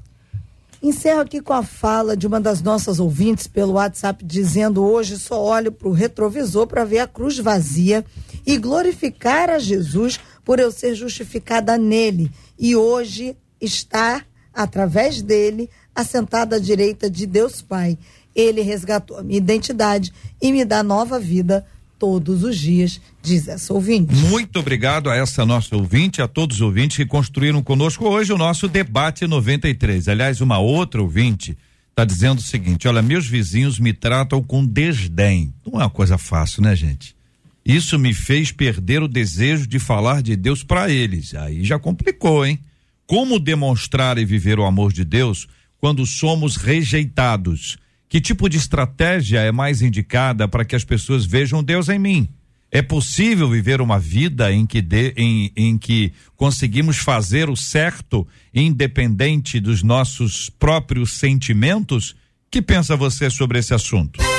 [0.84, 5.42] Encerro aqui com a fala de uma das nossas ouvintes pelo WhatsApp dizendo: hoje só
[5.42, 8.04] olho para o retrovisor para ver a cruz vazia
[8.44, 12.30] e glorificar a Jesus por eu ser justificada nele.
[12.58, 14.22] E hoje está,
[14.52, 17.96] através dele, assentada à direita de Deus Pai.
[18.36, 21.64] Ele resgatou a minha identidade e me dá nova vida
[22.04, 24.14] todos os dias, diz essa ouvinte.
[24.14, 28.36] Muito obrigado a essa nossa ouvinte, a todos os ouvintes que construíram conosco hoje o
[28.36, 30.06] nosso debate 93.
[30.06, 31.56] Aliás, uma outra ouvinte
[31.88, 35.54] está dizendo o seguinte: olha, meus vizinhos me tratam com desdém.
[35.66, 37.16] Não é uma coisa fácil, né, gente?
[37.64, 41.34] Isso me fez perder o desejo de falar de Deus para eles.
[41.34, 42.58] Aí já complicou, hein?
[43.06, 45.48] Como demonstrar e viver o amor de Deus
[45.80, 47.78] quando somos rejeitados?
[48.08, 52.28] Que tipo de estratégia é mais indicada para que as pessoas vejam Deus em mim?
[52.70, 58.26] É possível viver uma vida em que, de, em, em que conseguimos fazer o certo,
[58.52, 62.16] independente dos nossos próprios sentimentos?
[62.50, 64.33] Que pensa você sobre esse assunto?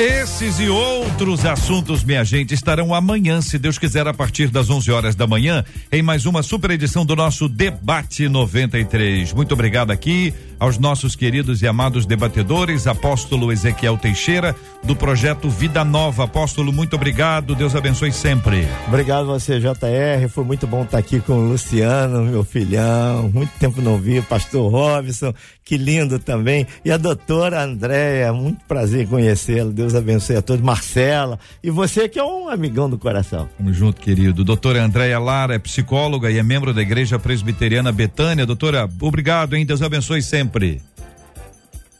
[0.00, 4.90] Esses e outros assuntos, minha gente, estarão amanhã, se Deus quiser, a partir das 11
[4.90, 9.34] horas da manhã, em mais uma super edição do nosso Debate 93.
[9.34, 14.54] Muito obrigado aqui aos nossos queridos e amados debatedores, apóstolo Ezequiel Teixeira,
[14.84, 16.24] do projeto Vida Nova.
[16.24, 17.54] Apóstolo, muito obrigado.
[17.54, 18.68] Deus abençoe sempre.
[18.86, 20.28] Obrigado você, JR.
[20.28, 23.30] Foi muito bom estar aqui com o Luciano, meu filhão.
[23.32, 25.32] Muito tempo não vi, pastor Robson,
[25.64, 26.66] que lindo também.
[26.84, 29.70] E a doutora Andréia, muito prazer conhecê-la.
[29.70, 30.62] Deus abençoe a todos.
[30.62, 31.38] Marcela.
[31.62, 33.48] E você que é um amigão do coração.
[33.56, 34.44] Tamo junto, querido.
[34.44, 38.44] Doutora Andréia Lara é psicóloga e é membro da Igreja Presbiteriana Betânia.
[38.44, 39.64] Doutora, obrigado, hein?
[39.64, 40.82] Deus abençoe sempre sempre.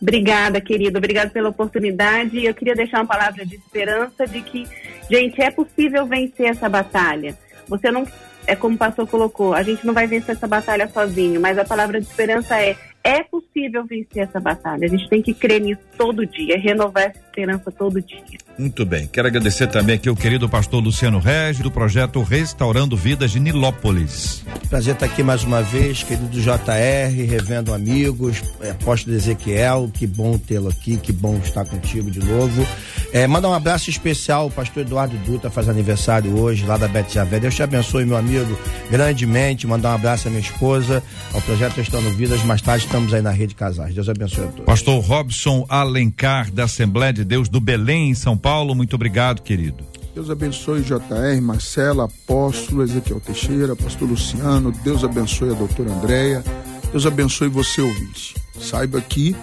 [0.01, 0.99] Obrigada, querido.
[0.99, 2.45] Obrigada pela oportunidade.
[2.45, 4.67] Eu queria deixar uma palavra de esperança de que,
[5.11, 7.37] gente, é possível vencer essa batalha.
[7.69, 8.07] Você não,
[8.47, 11.65] é como o pastor colocou, a gente não vai vencer essa batalha sozinho, mas a
[11.65, 14.85] palavra de esperança é é possível vencer essa batalha.
[14.85, 18.21] A gente tem que crer nisso todo dia, renovar essa esperança todo dia.
[18.59, 19.07] Muito bem.
[19.07, 24.45] Quero agradecer também aqui o querido pastor Luciano Regis, do projeto Restaurando Vidas de Nilópolis.
[24.69, 30.37] Prazer estar aqui mais uma vez, querido JR, revendo amigos, é, apóstolo Ezequiel, que bom
[30.37, 32.67] tê-lo aqui, que bom estar contigo de novo.
[33.13, 37.15] É, manda um abraço especial, o pastor Eduardo Dutra faz aniversário hoje, lá da Bete
[37.15, 37.41] Javé.
[37.41, 38.59] Deus te abençoe, meu amigo,
[38.91, 39.67] grandemente.
[39.67, 41.03] Mandar um abraço à minha esposa,
[41.33, 42.43] ao projeto Restaurando Vidas.
[42.45, 43.95] Mais tarde estamos aí na Rede Casais.
[43.95, 44.65] Deus abençoe a todos.
[44.65, 49.85] Pastor Robson Alencar, da Assembleia de Deus do Belém, em São Paulo, muito obrigado, querido.
[50.13, 56.43] Deus abençoe JR, Marcela, apóstolo Ezequiel Teixeira, pastor Luciano, Deus abençoe a doutora Andréia,
[56.91, 58.35] Deus abençoe você, ouvinte.
[58.59, 59.37] Saiba que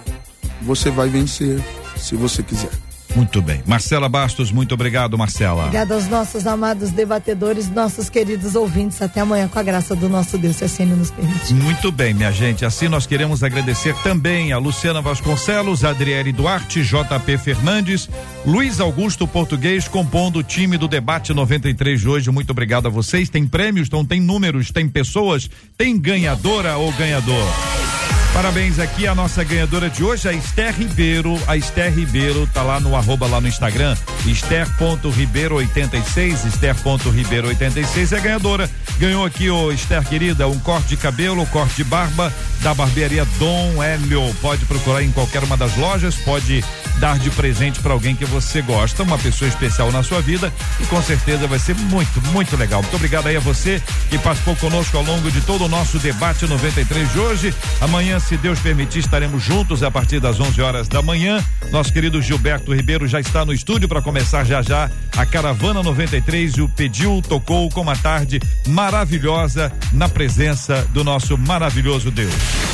[0.63, 1.63] você vai vencer
[1.95, 2.86] se você quiser.
[3.17, 3.63] Muito bem.
[3.65, 5.63] Marcela Bastos, muito obrigado, Marcela.
[5.63, 9.01] Obrigada aos nossos amados debatedores, nossos queridos ouvintes.
[9.01, 11.51] Até amanhã, com a graça do nosso Deus, se assim nos permite.
[11.51, 12.63] Muito bem, minha gente.
[12.63, 18.07] Assim nós queremos agradecer também a Luciana Vasconcelos, Adriele Duarte, JP Fernandes,
[18.45, 22.29] Luiz Augusto Português, compondo o time do Debate 93 de hoje.
[22.29, 23.29] Muito obrigado a vocês.
[23.29, 27.96] Tem prêmios, então tem números, tem pessoas, tem ganhadora ou ganhador.
[28.37, 31.41] Parabéns aqui a nossa ganhadora de hoje, a Esther Ribeiro.
[31.47, 38.69] A Esther Ribeiro tá lá no arroba lá no Instagram, Esther.ribeiro86, Esther.ribeiro86 é ganhadora.
[38.99, 42.31] Ganhou aqui, ô Esther querida, um corte de cabelo, corte de barba
[42.61, 44.31] da barbearia Dom Hélio.
[44.39, 46.63] Pode procurar em qualquer uma das lojas, pode
[46.99, 50.85] dar de presente para alguém que você gosta, uma pessoa especial na sua vida e
[50.85, 52.81] com certeza vai ser muito, muito legal.
[52.81, 56.45] Muito obrigado aí a você que participou conosco ao longo de todo o nosso debate
[56.45, 57.53] 93 de hoje.
[57.81, 61.41] Amanhã se Deus permitir, estaremos juntos a partir das 11 horas da manhã.
[61.71, 66.57] Nosso querido Gilberto Ribeiro já está no estúdio para começar já já a Caravana 93
[66.57, 72.66] e o Pediu tocou com uma tarde maravilhosa na presença do nosso maravilhoso Deus.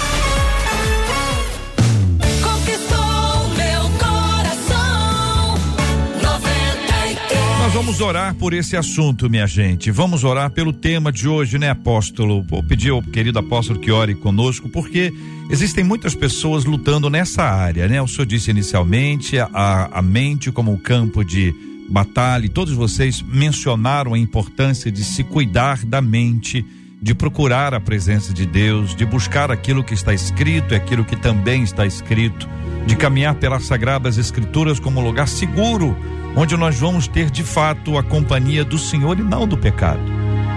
[7.74, 9.90] Vamos orar por esse assunto, minha gente.
[9.90, 12.44] Vamos orar pelo tema de hoje, né, apóstolo?
[12.44, 15.12] Vou pedir ao querido apóstolo que ore conosco, porque
[15.50, 18.00] existem muitas pessoas lutando nessa área, né?
[18.00, 21.52] O senhor disse inicialmente a, a mente como campo de
[21.90, 26.64] batalha, e todos vocês mencionaram a importância de se cuidar da mente,
[27.04, 31.18] de procurar a presença de Deus, de buscar aquilo que está escrito e aquilo que
[31.18, 32.48] também está escrito,
[32.88, 35.94] de caminhar pelas sagradas escrituras como lugar seguro
[36.34, 40.02] onde nós vamos ter de fato a companhia do Senhor e não do pecado,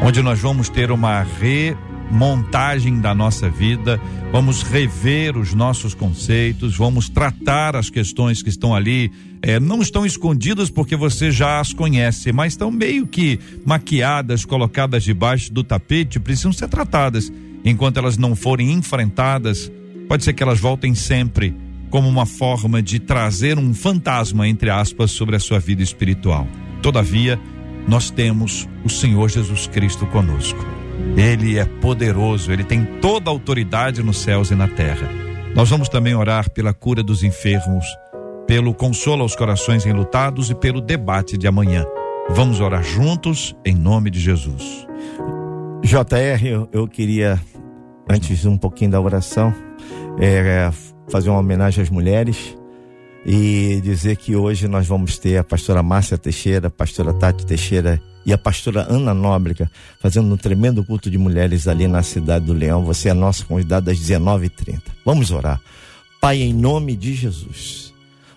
[0.01, 7.09] onde nós vamos ter uma remontagem da nossa vida, vamos rever os nossos conceitos, vamos
[7.09, 9.11] tratar as questões que estão ali,
[9.47, 15.05] eh, não estão escondidas porque você já as conhece, mas estão meio que maquiadas, colocadas
[15.05, 17.33] debaixo do tapete, precisam ser tratadas.
[17.65, 19.71] Enquanto elas não forem enfrentadas,
[20.09, 21.55] pode ser que elas voltem sempre
[21.91, 26.49] como uma forma de trazer um fantasma, entre aspas, sobre a sua vida espiritual.
[26.83, 27.39] Todavia,
[27.87, 30.59] nós temos o Senhor Jesus Cristo conosco.
[31.17, 35.09] Ele é poderoso, ele tem toda a autoridade nos céus e na terra.
[35.55, 37.87] Nós vamos também orar pela cura dos enfermos,
[38.47, 41.85] pelo consolo aos corações enlutados e pelo debate de amanhã.
[42.31, 44.87] Vamos orar juntos em nome de Jesus.
[45.83, 47.41] JR, eu, eu queria,
[48.09, 49.55] antes um pouquinho da oração,
[50.19, 50.71] é,
[51.09, 52.57] fazer uma homenagem às mulheres
[53.25, 58.01] e dizer que hoje nós vamos ter a pastora Márcia Teixeira, a pastora Tati Teixeira
[58.25, 59.71] e a pastora Ana Nóbrega
[60.01, 62.85] fazendo um tremendo culto de mulheres ali na cidade do Leão.
[62.85, 64.81] Você é nossa convidada às 19h30.
[65.05, 65.61] Vamos orar.
[66.21, 67.86] Pai, em nome de Jesus,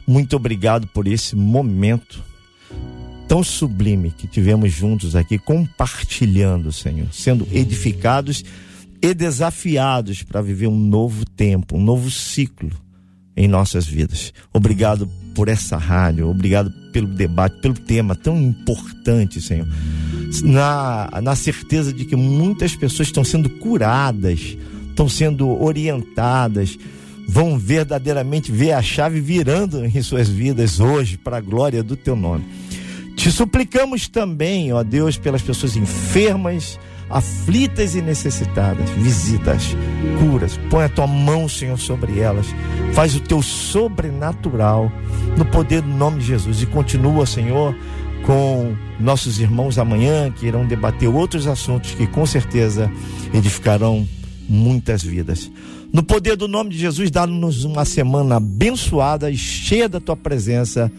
[0.09, 2.23] muito obrigado por esse momento
[3.27, 8.43] tão sublime que tivemos juntos aqui, compartilhando, Senhor, sendo edificados
[8.99, 12.71] e desafiados para viver um novo tempo, um novo ciclo
[13.37, 14.33] em nossas vidas.
[14.51, 19.67] Obrigado por essa rádio, obrigado pelo debate, pelo tema tão importante, Senhor.
[20.43, 24.57] Na, na certeza de que muitas pessoas estão sendo curadas,
[24.89, 26.79] estão sendo orientadas,
[27.29, 32.15] vão verdadeiramente ver a chave virando em suas vidas hoje, para a glória do teu
[32.15, 32.43] nome.
[33.15, 38.89] Te suplicamos também, ó Deus, pelas pessoas enfermas, aflitas e necessitadas.
[38.91, 39.75] Visitas,
[40.17, 40.59] curas.
[40.71, 42.47] Põe a tua mão, Senhor, sobre elas.
[42.93, 44.91] Faz o teu sobrenatural
[45.37, 46.63] no poder do nome de Jesus.
[46.63, 47.75] E continua, Senhor,
[48.25, 52.91] com nossos irmãos amanhã que irão debater outros assuntos que com certeza
[53.31, 54.07] edificarão
[54.47, 55.51] muitas vidas.
[55.91, 60.91] No poder do nome de Jesus, dá-nos uma semana abençoada e cheia da tua presença.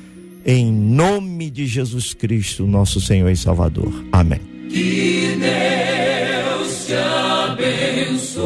[0.45, 3.93] Em nome de Jesus Cristo, nosso Senhor e Salvador.
[4.11, 4.41] Amém.
[4.69, 8.41] Que Deus te abençoe.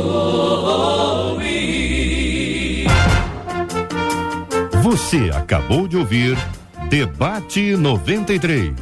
[4.82, 6.36] Você acabou de ouvir
[6.90, 8.72] Debate 93.